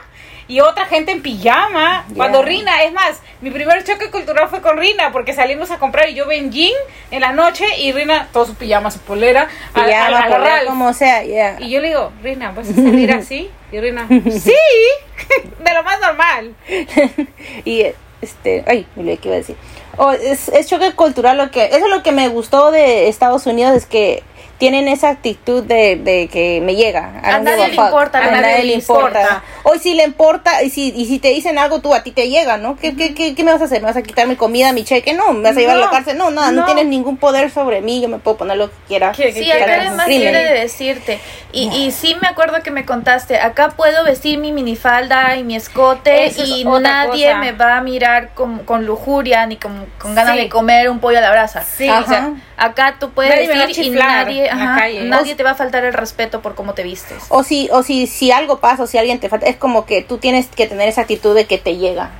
[0.50, 2.04] y otra gente en pijama.
[2.16, 6.08] Cuando Rina, es más, mi primer choque cultural fue con Rina porque salimos a comprar
[6.10, 6.72] y yo en jean
[7.12, 10.36] en la noche y Rina, todo su pijama, su polera, a- a- Pijama, a la
[10.36, 11.56] polera, como sea, ya.
[11.60, 13.48] Y yo le digo, Rina, ¿vas a salir así?
[13.70, 14.54] Y Rina, sí,
[15.64, 16.54] de lo más normal.
[17.64, 17.86] y
[18.22, 19.56] este ay me olvidé qué iba a decir
[19.96, 23.46] Oh, es, es choque cultural lo que eso es lo que me gustó de Estados
[23.46, 24.22] Unidos es que
[24.60, 28.64] tienen esa actitud de, de que me llega A nadie le importa, a nadie, nadie
[28.66, 29.42] le importa importa.
[29.64, 32.28] hoy si le importa y si y si te dicen algo tú a ti te
[32.28, 34.36] llega no ¿Qué, qué, qué, qué me vas a hacer me vas a quitar mi
[34.36, 36.66] comida mi cheque no me vas a llevar a la cárcel no nada no, no.
[36.66, 39.50] tienes ningún poder sobre mí yo me puedo poner lo que quiera ¿Qué- qué Sí,
[39.50, 41.18] acá eres más libre de decirte.
[41.52, 45.56] Y, y sí me acuerdo que me contaste, acá puedo vestir mi minifalda y mi
[45.56, 47.38] escote Eso es y nadie cosa.
[47.38, 50.42] me va a mirar con, con lujuria ni con, con ganas Sí.
[50.42, 51.62] de comer un pollo a la brasa.
[51.64, 51.88] Sí.
[51.88, 52.32] O sea, Ajá.
[52.56, 55.02] acá tú puedes Nadie vestir y nadie, ajá, calle.
[55.04, 57.22] nadie te va a faltar el respeto por cómo te vistes.
[57.28, 60.02] o si o si si algo pasa o si alguien te falta es como que
[60.02, 62.10] tú tienes que tener esa actitud de que te llega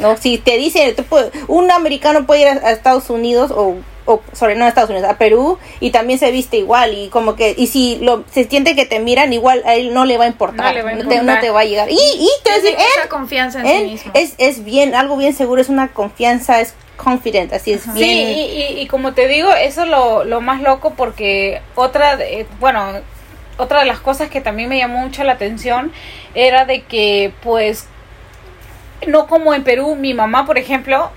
[0.00, 3.76] no si te dice tú puedes- un americano puede ir a, a Estados Unidos o
[4.06, 7.36] o sobre no a Estados Unidos a Perú y también se viste igual y como
[7.36, 10.24] que y si lo se siente que te miran igual a él no le va
[10.24, 12.50] a importar No le va a te, no te va a llegar y y te
[12.50, 14.10] Tiene decir él, confianza en sí él mismo.
[14.14, 18.28] es es bien algo bien seguro es una confianza es confident así es Sí, bien
[18.28, 22.46] y, y- y como te digo, eso es lo, lo más loco porque otra, de-
[22.60, 22.92] bueno,
[23.56, 25.92] otra de las cosas que también me llamó mucho la atención
[26.34, 27.86] era de que, pues,
[29.06, 31.10] no como en Perú, mi mamá, por ejemplo,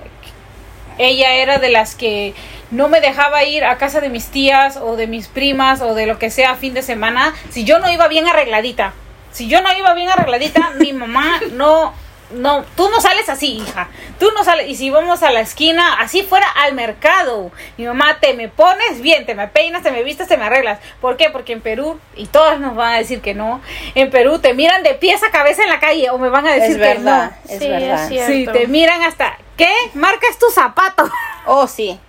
[0.97, 2.34] ella era de las que
[2.71, 6.05] no me dejaba ir a casa de mis tías o de mis primas o de
[6.05, 8.93] lo que sea a fin de semana si yo no iba bien arregladita.
[9.31, 11.93] Si yo no iba bien arregladita, mi mamá no
[12.34, 13.89] no, tú no sales así, hija.
[14.19, 14.67] Tú no sales.
[14.69, 17.51] Y si vamos a la esquina, así fuera al mercado.
[17.77, 20.79] Mi mamá, te me pones bien, te me peinas, te me vistes, te me arreglas.
[21.01, 21.29] ¿Por qué?
[21.29, 23.61] Porque en Perú, y todas nos van a decir que no,
[23.95, 26.53] en Perú te miran de pies a cabeza en la calle o me van a
[26.53, 27.53] decir Es que verdad, no.
[27.53, 28.11] es Sí, verdad.
[28.11, 28.25] es.
[28.27, 29.38] Sí, te miran hasta.
[29.57, 29.71] ¿Qué?
[29.93, 31.09] Marca es tu zapato.
[31.45, 31.99] Oh, sí.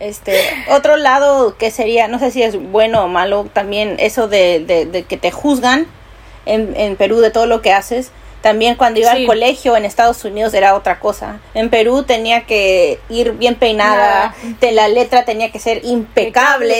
[0.00, 0.36] Este,
[0.68, 4.84] otro lado que sería, no sé si es bueno o malo, también eso de, de,
[4.84, 5.86] de que te juzgan
[6.44, 8.10] en, en Perú de todo lo que haces.
[8.42, 9.18] También cuando iba Sí.
[9.22, 11.40] al colegio en Estados Unidos era otra cosa.
[11.54, 16.22] En Perú tenía que ir bien peinada, de la letra tenía que ser impecable.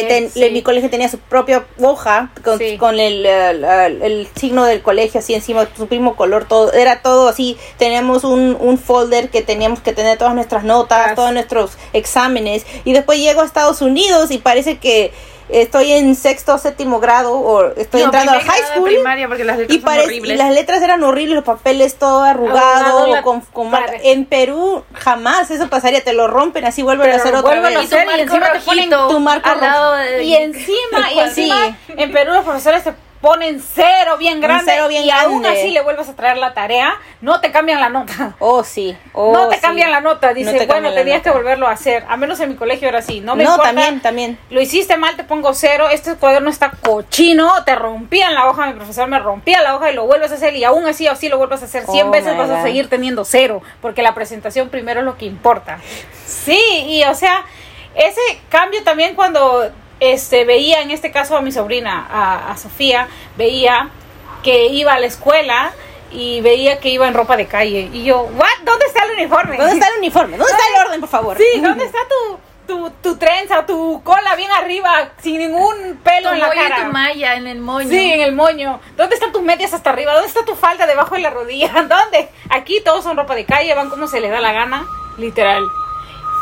[0.00, 0.50] Impecable, ten- sí.
[0.52, 2.76] Mi colegio tenía su propia hoja con, Sí.
[2.78, 6.72] con el, el, el- el signo del colegio así encima, su mismo color, todo.
[6.72, 7.56] Era todo así.
[7.78, 12.66] Teníamos un, un folder que teníamos que tener todas nuestras notas, todos nuestros exámenes.
[12.84, 15.12] Y después llego a Estados Unidos y parece que
[15.52, 18.84] estoy en sexto o séptimo grado o estoy No, entrando primer high school.
[18.84, 23.22] primaria porque las letras Y, son las letras eran horribles, los papeles todo arrugado, la-
[23.22, 23.92] con, con marca.
[24.02, 28.06] En Perú jamás eso pasaría, te lo rompen así, vuelven a hacer otra a hacer.
[28.16, 31.18] y encima te ponen tu marco al lado de- Y encima, y Sí.
[31.20, 32.92] encima, en Perú los profesores te
[33.22, 34.70] ponen cero bien grande.
[34.72, 36.92] cero bien y aún así le vuelves a traer la tarea,
[37.22, 38.34] no te cambian la nota.
[38.40, 38.96] Oh, sí.
[39.12, 39.60] Oh, no te sí.
[39.62, 41.38] cambian la nota, dice, No bueno, tenías que nota.
[41.38, 42.04] volverlo a hacer.
[42.08, 43.68] A menos en mi colegio era así, no me No, importa.
[43.70, 44.38] también, también.
[44.50, 45.88] Lo hiciste mal, te pongo cero.
[45.90, 47.62] Este cuaderno está cochino.
[47.64, 50.56] Te rompían la hoja, mi profesor me rompía la hoja y lo vuelves a hacer.
[50.56, 53.24] Y aún así, así lo vuelves a hacer 100 Oh, veces, vas a seguir teniendo
[53.24, 53.62] cero.
[53.80, 55.78] Porque la presentación primero es lo que importa.
[56.26, 56.58] Sí,
[56.88, 57.44] y o sea,
[57.94, 59.70] ese cambio también cuando
[60.10, 63.90] este veía, en este caso a mi sobrina, a, a Sofía, veía
[64.42, 65.72] que iba a la escuela
[66.10, 67.88] y veía que iba en ropa de calle.
[67.92, 68.48] Y yo, ¿what?
[68.64, 69.56] ¿Dónde está el uniforme?
[69.56, 70.36] ¿Dónde está el uniforme?
[70.36, 71.36] ¿Dónde está el orden, por favor?
[71.38, 76.34] Sí, ¿dónde está tu, tu, tu trenza, tu cola bien arriba, sin ningún pelo Tu
[76.34, 76.76] en la y cara?
[76.84, 77.88] tu malla en el moño.
[77.88, 78.80] Sí, en el moño.
[78.96, 80.12] ¿Dónde están tus medias hasta arriba?
[80.12, 81.68] ¿Dónde está tu falda debajo de la rodilla?
[81.88, 82.28] ¿Dónde?
[82.50, 84.84] Aquí todos son ropa de calle, van como se les da la gana,
[85.16, 85.62] literal.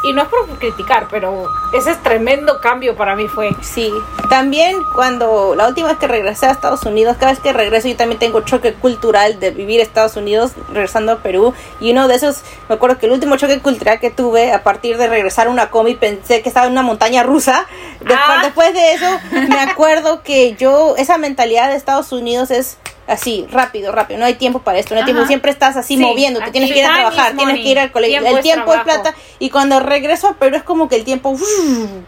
[0.03, 1.47] Y no es por criticar, pero
[1.77, 3.51] ese es tremendo cambio para mí fue.
[3.61, 3.93] Sí,
[4.31, 7.97] también cuando la última vez que regresé a Estados Unidos, cada vez que regreso yo
[7.97, 12.41] también tengo choque cultural de vivir Estados Unidos regresando a Perú y uno de esos,
[12.69, 15.71] me acuerdo que el último choque cultural que tuve a partir de regresar a una
[15.71, 17.67] comi pensé que estaba en una montaña rusa.
[18.01, 18.41] Después, Ah.
[18.43, 19.07] después de eso
[19.49, 22.79] me acuerdo que yo, esa mentalidad de Estados Unidos es
[23.11, 26.03] así, rápido, rápido, no hay tiempo para esto, no hay tiempo, siempre estás así Sí,
[26.03, 27.63] moviéndote, aquí tienes que ir a trabajar, tienes money.
[27.63, 30.63] que ir al colegio, Tiempo el tiempo es plata y cuando regreso a Perú es
[30.63, 31.35] como que el tiempo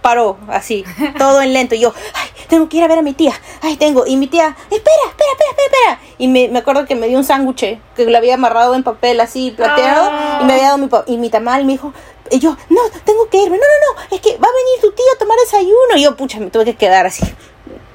[0.01, 0.85] paró, así,
[1.19, 1.75] todo en lento.
[1.75, 3.33] Y yo, ay, tengo que ir a ver a mi tía.
[3.63, 4.07] Ay, tengo.
[4.07, 4.79] Y mi tía, espera,
[5.09, 6.01] espera, espera, espera, espera.
[6.19, 9.21] Y me, me acuerdo que me dio un sándwich que lo había amarrado en papel
[9.21, 10.11] así, plateado.
[10.43, 11.93] Y me había dado mi, y mi tamal me dijo,
[12.31, 13.57] y yo, no, tengo que irme.
[13.57, 15.97] No, no, no, es que va a venir tu tía a tomar desayuno.
[15.97, 17.25] Y yo, pucha, me tuve que quedar así.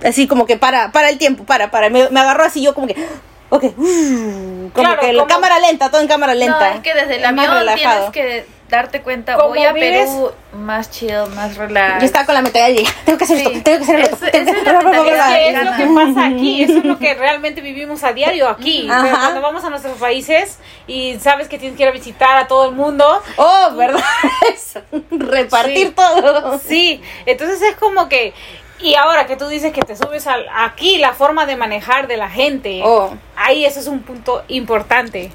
[0.05, 1.89] Así como que para, para el tiempo, para, para.
[1.89, 2.95] Me, me agarró así yo como que...
[3.49, 6.69] Ok, uf, como Claro, que la como- cámara lenta, todo en cámara lenta.
[6.69, 8.11] No, es que desde el avión relajado.
[8.11, 12.01] tienes que darte cuenta, Como voy a vives- Perú más chill, más relax.
[12.01, 13.43] Yo estaba con la mentalidad de, tengo que hacer Sí.
[13.45, 14.25] esto, tengo que hacer esto.
[14.25, 14.45] Es- tengo
[15.03, 18.11] que es que es lo que pasa aquí, eso es lo que realmente vivimos a
[18.11, 18.85] diario aquí.
[19.01, 22.47] Pero cuando vamos a nuestros países y sabes que tienes que ir a visitar a
[22.47, 24.03] todo el mundo, Oh, ¿verdad?
[25.11, 25.93] Repartir Sí.
[25.95, 26.59] todo.
[26.59, 28.33] sí, entonces es como que
[28.79, 32.17] y ahora que tú dices que te subes al, aquí la forma de manejar de
[32.17, 33.15] la gente, Oh.
[33.35, 35.31] ahí ese es un punto importante.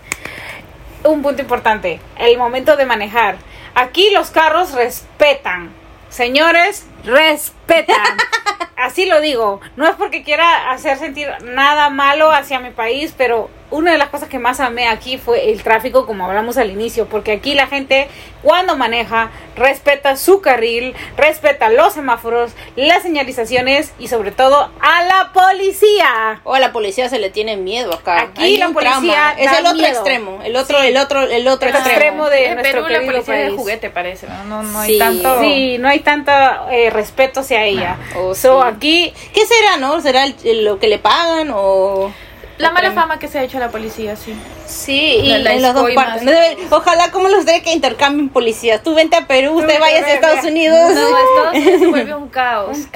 [1.05, 3.37] Un punto importante, el momento de manejar.
[3.75, 5.73] Aquí los carros respetan.
[6.09, 7.97] Señores, respetan.
[8.77, 9.61] Así lo digo.
[9.77, 14.09] No es porque quiera hacer sentir nada malo hacia mi país, pero una de las
[14.11, 17.67] cosas que más amé aquí fue el tráfico, como hablamos al inicio, porque aquí la
[17.67, 18.09] gente
[18.43, 25.33] cuando maneja respeta su carril, respeta los semáforos, las señalizaciones y sobre todo a la
[25.33, 26.41] policía.
[26.45, 28.21] O a la policía se le tiene miedo acá.
[28.23, 29.35] Aquí Hay la policía.
[29.39, 29.89] Es el otro miedo.
[29.89, 30.41] extremo.
[30.45, 30.87] El otro, Sí.
[30.89, 31.97] el otro, el otro El extremo.
[31.99, 33.59] extremo de en nuestro Perú la policía es de país.
[33.61, 34.45] juguete parece, ¿no?
[34.45, 34.93] No, no Sí.
[34.93, 35.41] hay tanto...
[35.41, 36.33] Sí, no hay tanto
[36.71, 37.97] eh, respeto hacia ella.
[38.17, 38.69] Oh, so, sí.
[38.69, 40.01] aquí ¿Qué será, no?
[40.01, 42.13] ¿Será el- el- lo que le pagan o...?
[42.59, 44.35] La mala fama que se ha hecho a la policía, sí.
[44.73, 46.29] Sí, y La- la en las dos partes.
[46.71, 48.83] Ojalá como los de que intercambien policías.
[48.83, 50.11] Tú vente a Perú, usted vaya a.
[50.13, 50.79] Estados Unidos.
[50.95, 52.77] No, Estados Unidos se vuelve un caos.
[52.77, 52.91] Gente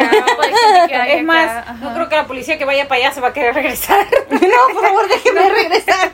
[0.88, 1.72] que es acá, más, ajá.
[1.80, 4.06] no creo que la policía que vaya para allá se va a querer regresar.
[4.30, 4.38] no,
[4.74, 6.12] por favor, déjeme regresar.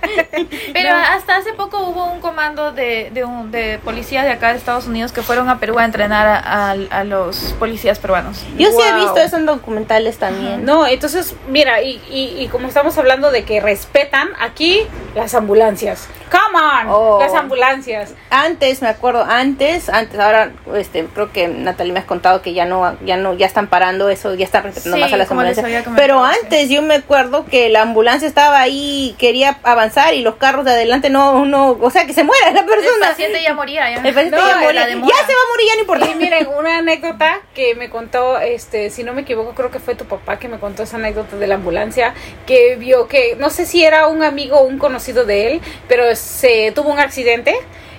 [0.73, 4.59] Pero hasta hace poco hubo un comando de, de, un- de policías de acá de
[4.59, 8.39] Estados Unidos que fueron a Perú a entrenar a, a- a los policías peruanos.
[8.59, 9.01] Yo sí he Wow.
[9.03, 10.65] visto eso en documentales también.
[10.65, 15.52] No, entonces, mira, y, y, y como estamos hablando de que respetan aquí las ambulancias
[15.53, 16.09] ambulancias.
[16.33, 17.19] Come on, Oh.
[17.21, 18.15] las ambulancias.
[18.31, 22.65] Antes, me acuerdo, antes, antes, ahora, este, creo que Natalie me has contado que ya
[22.65, 25.67] no, ya no, ya están parando eso, ya están respetando Sí, más a las ambulancias.
[25.95, 26.39] Pero sí.
[26.43, 30.71] antes yo me acuerdo que la ambulancia estaba ahí, quería avanzar y los carros de
[30.71, 33.09] adelante no, no, o sea, que se muera la El persona.
[33.09, 33.91] paciente ya moría.
[33.91, 33.97] Ya.
[33.97, 34.87] El paciente No, ya, moría.
[34.89, 36.07] Ya se va a morir, ya no importa.
[36.11, 39.95] Y miren, una anécdota que me contó, este, si no me equivoco, creo que fue
[39.97, 42.15] tu papá que me contó esa anécdota de la ambulancia,
[42.47, 46.05] que vio que, no sé si era un amigo o un conocido de él, pero
[46.23, 47.55] se tuvo un accidente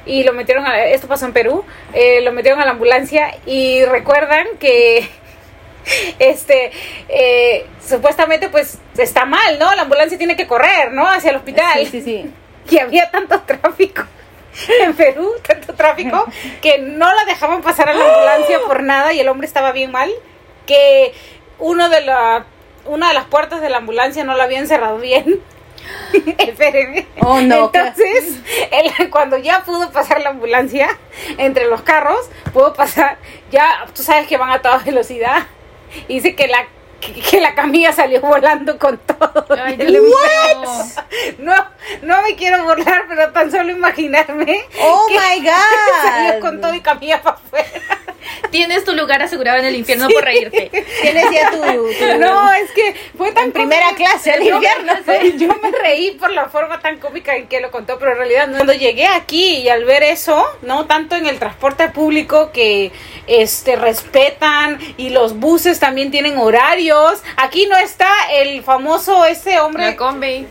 [0.06, 1.64] y lo metieron a, esto pasó en Perú,
[1.94, 5.08] eh, lo metieron a la ambulancia y recuerdan que
[6.20, 6.72] este
[7.10, 9.74] eh, supuestamente pues está mal, ¿no?
[9.76, 11.08] La ambulancia tiene que correr, ¿no?
[11.08, 12.32] Hacia el hospital Sí, sí, sí.
[12.70, 14.04] y había tanto tráfico
[14.82, 16.26] en Perú, tanto tráfico,
[16.62, 19.92] que no la dejaban pasar a la ambulancia por nada y el hombre estaba bien
[19.92, 20.12] mal,
[20.66, 21.14] que
[21.60, 22.46] uno de la,
[22.86, 25.42] una de las puertas de la ambulancia no la habían cerrado bien.
[26.38, 27.08] Espérenme.
[27.22, 28.38] Oh, no, Entonces,
[28.72, 30.98] él, cuando ya pudo pasar la ambulancia
[31.38, 33.18] entre los carros, pudo pasar,
[33.52, 35.48] ya tú sabes que van a toda velocidad.
[36.08, 36.66] Y dice que la
[37.00, 39.46] que, que la camilla salió volando con todo.
[39.62, 39.78] Ay.
[41.38, 41.54] No,
[42.02, 44.64] no me quiero burlar, pero tan solo imaginarme.
[44.82, 45.46] Oh que my
[46.04, 46.40] Salió god.
[46.40, 48.00] con todo y camilla para afuera.
[48.52, 50.70] Tienes tu lugar asegurado en el infierno por reírte.
[51.02, 54.66] Tienes ya tu, tu- No, es que fue tan en primera clase al Yo me-
[54.68, 54.94] infierno.
[55.38, 58.48] Yo me reí por la forma tan cómica en que lo contó, pero en realidad
[58.48, 58.56] no.
[58.58, 62.92] cuando llegué aquí y al ver eso, no tanto en el transporte público que
[63.28, 67.22] este respetan y los buses también tienen horarios.
[67.38, 70.46] Aquí no está el famoso ese hombre, La combi.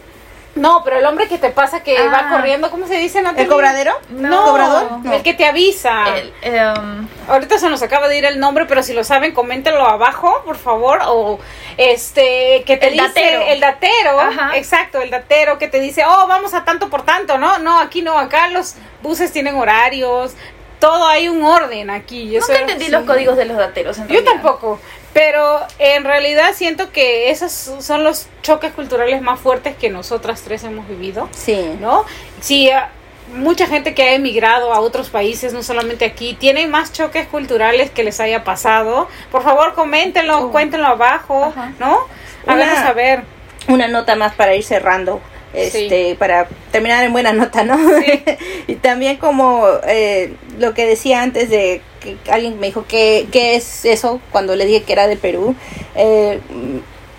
[0.55, 2.11] No, pero el hombre que te pasa que Ah.
[2.13, 3.23] va corriendo, ¿cómo se dice?
[3.23, 3.45] Natalie?
[3.45, 3.95] ¿El cobradero?
[4.11, 4.93] No, ¿Cobrador?
[5.03, 5.13] No.
[5.13, 6.05] el que te avisa.
[6.17, 9.87] El, em, Ahorita se nos acaba de ir el nombre, pero si lo saben, coméntenlo
[9.87, 11.01] abajo, por favor.
[11.07, 11.39] O
[11.79, 13.05] este, que te El dice.
[13.07, 13.43] datero.
[13.43, 14.21] El datero.
[14.21, 14.57] Ajá.
[14.57, 17.59] Exacto, el datero que te dice, oh, vamos a tanto por tanto, ¿no?
[17.59, 20.33] No, aquí no, acá los buses tienen horarios.
[20.79, 22.23] Todo hay un orden aquí.
[22.23, 22.91] y eso nunca entendí sí.
[22.91, 23.99] los códigos de los dateros.
[23.99, 24.81] en Yo tampoco.
[25.13, 30.65] Pero en realidad siento que esos son los choques culturales más fuertes que nosotras tres
[30.65, 31.29] hemos vivido.
[31.33, 31.77] Sí.
[31.81, 32.05] ¿no?
[32.41, 32.91] Sí, ah,
[33.35, 37.91] mucha gente que ha emigrado a otros países, no solamente aquí, tienen más choques culturales
[37.91, 39.09] que les haya pasado.
[39.31, 41.73] Por favor, coméntenlo, cuéntenlo abajo, Ajá.
[41.79, 41.99] ¿no?
[42.47, 43.25] Háganos saber.
[43.69, 45.21] una nota más para ir cerrando.
[45.55, 47.77] Este, para terminar en buena nota, ¿no?
[48.01, 48.23] Sí.
[48.67, 53.55] y también como eh, lo que decía antes de que alguien me dijo que qué
[53.55, 55.55] es eso cuando le dije que era de Perú.
[55.95, 56.41] Eh,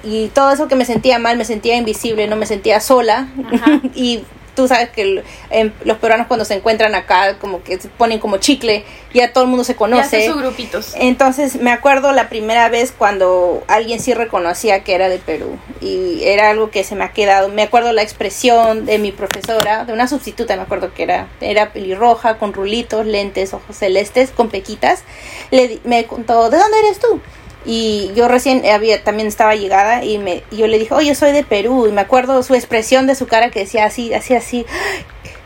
[0.04, 3.28] y todo eso que me sentía mal, me sentía invisible, no me sentía sola.
[3.96, 4.24] Y
[4.56, 8.20] tú sabes que el- em, los peruanos cuando se encuentran acá como que se ponen
[8.20, 8.84] como chicle,
[9.14, 10.04] ya todo el mundo se conoce.
[10.04, 10.94] hace sus grupitos.
[10.96, 16.24] Entonces me acuerdo la primera vez cuando alguien sí reconocía que era de Perú y
[16.24, 17.50] era algo que se me ha quedado.
[17.50, 21.72] Me acuerdo la expresión de mi profesora, de una sustituta, me acuerdo que era, era
[21.74, 25.04] pelirroja, con rulitos, lentes, ojos celestes, con pequitas.
[25.52, 27.20] Le, di- me contó, ¿de dónde eres tú?
[27.66, 31.32] Y yo recién había, también estaba llegada y me, y yo le dije, oye, soy
[31.32, 31.88] de Perú.
[31.88, 34.66] Y me acuerdo su expresión de su cara que decía así, así, así,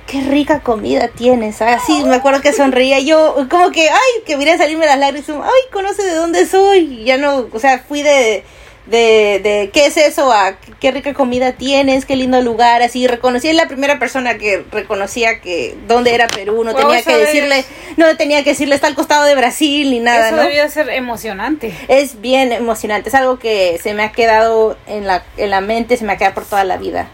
[0.07, 1.61] qué rica comida tienes.
[1.61, 5.29] Así me acuerdo que sonreía yo, como que, ay, que miré salirme las lágrimas.
[5.29, 7.01] Ay, conoce de dónde soy.
[7.01, 8.43] Y ya no, o sea, fui de,
[8.89, 12.81] de, de qué es eso a qué rica comida tienes, qué lindo lugar.
[12.81, 16.63] Así reconocí, es la primera persona que reconocía que dónde era Perú.
[16.63, 17.65] No Wow, tenía que decirle,
[17.97, 20.43] no tenía que decirle está al costado de Brasil ni nada, Eso ¿no?
[20.43, 21.73] debía ser emocionante.
[21.87, 25.97] Es bien emocionante, es algo que se me ha quedado en la, en la mente,
[25.97, 27.09] se me ha quedado por toda la vida.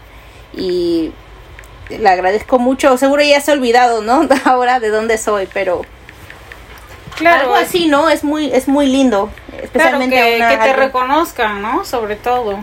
[0.56, 1.12] Y
[1.88, 4.28] le agradezco mucho, seguro ya se ha olvidado, ¿no?
[4.44, 5.82] Ahora de dónde soy, pero
[7.16, 8.08] Claro, algo así, ¿no?
[8.10, 11.84] Es muy, es muy lindo, claro especialmente que, una- que te algo- reconozcan, ¿no?
[11.84, 12.58] Sobre todo.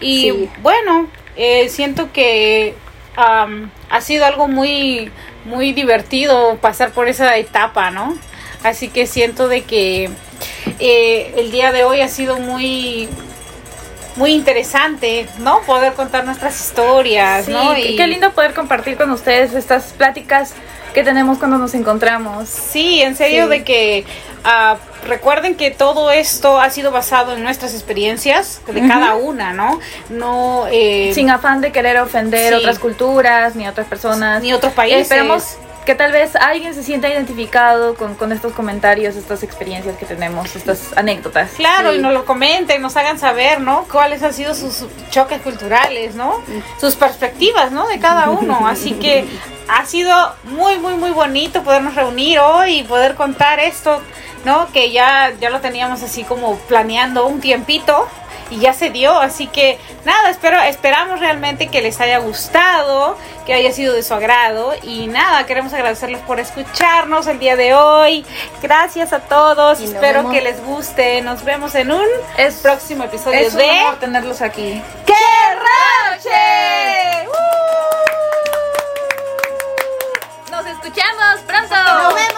[0.00, 0.50] Y Sí.
[0.62, 2.74] bueno, eh, siento que
[3.16, 5.10] ha sido algo muy,
[5.46, 8.16] muy divertido pasar por esa etapa, ¿no?
[8.62, 10.10] Así que siento de que
[10.80, 13.08] eh, el día de hoy ha sido muy
[14.16, 15.60] muy interesante, ¿no?
[15.66, 17.76] Poder contar nuestras historias, Sí, ¿no?
[17.76, 20.54] Y- qué lindo poder compartir con ustedes estas pláticas
[20.96, 22.48] que tenemos cuando nos encontramos.
[22.48, 23.50] Sí, en serio Sí.
[23.50, 24.04] de que
[24.44, 24.76] ah,
[25.06, 29.78] recuerden que todo esto ha sido basado en nuestras experiencias de cada una, ¿no?
[30.08, 32.58] No eh, Sin afán de querer ofender Sí.
[32.60, 34.42] otras culturas ni otras personas.
[34.42, 35.02] ni otros países.
[35.02, 40.04] Esperamos que tal vez alguien se sienta identificado con, con estos comentarios, estas experiencias que
[40.04, 41.52] tenemos, estas anécdotas.
[41.56, 41.98] Claro, Sí.
[41.98, 43.84] y nos lo comenten, nos hagan saber, ¿no?
[43.90, 46.42] Cuáles han sido sus choques culturales, ¿no?
[46.80, 47.86] Sus perspectivas, ¿no?
[47.86, 48.66] De cada uno.
[48.66, 49.26] Así que
[49.68, 50.12] ha sido
[50.44, 54.02] muy, muy, muy bonito podernos reunir hoy y poder contar esto,
[54.44, 54.66] ¿no?
[54.72, 58.08] Que ya, ya lo teníamos así como planeando un tiempito
[58.50, 59.18] y ya se dio.
[59.18, 63.16] Así que nada, espero, esperamos realmente que les haya gustado,
[63.46, 64.74] que haya sido de su agrado.
[64.82, 68.24] Y nada, queremos agradecerles por escucharnos el día de hoy.
[68.62, 71.20] Gracias a todos, Y espero vemos- que les guste.
[71.22, 74.82] Nos vemos en un Es- próximo episodio Es un de honor tenerlos aquí.
[75.04, 75.14] ¡Qué
[75.54, 77.26] ¡Roche!
[80.50, 81.74] Nos escuchamos pronto.
[81.74, 82.36] ¡Nos vemos!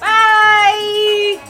[0.00, 1.40] Bye.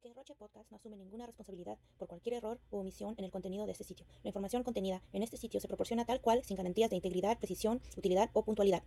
[0.00, 3.66] Que Roche Podcast no asume ninguna responsabilidad por cualquier error o omisión en el contenido
[3.66, 4.06] de este sitio.
[4.22, 7.80] La información contenida en este sitio se proporciona tal cual sin garantías de integridad, precisión,
[7.96, 8.82] utilidad o puntualidad.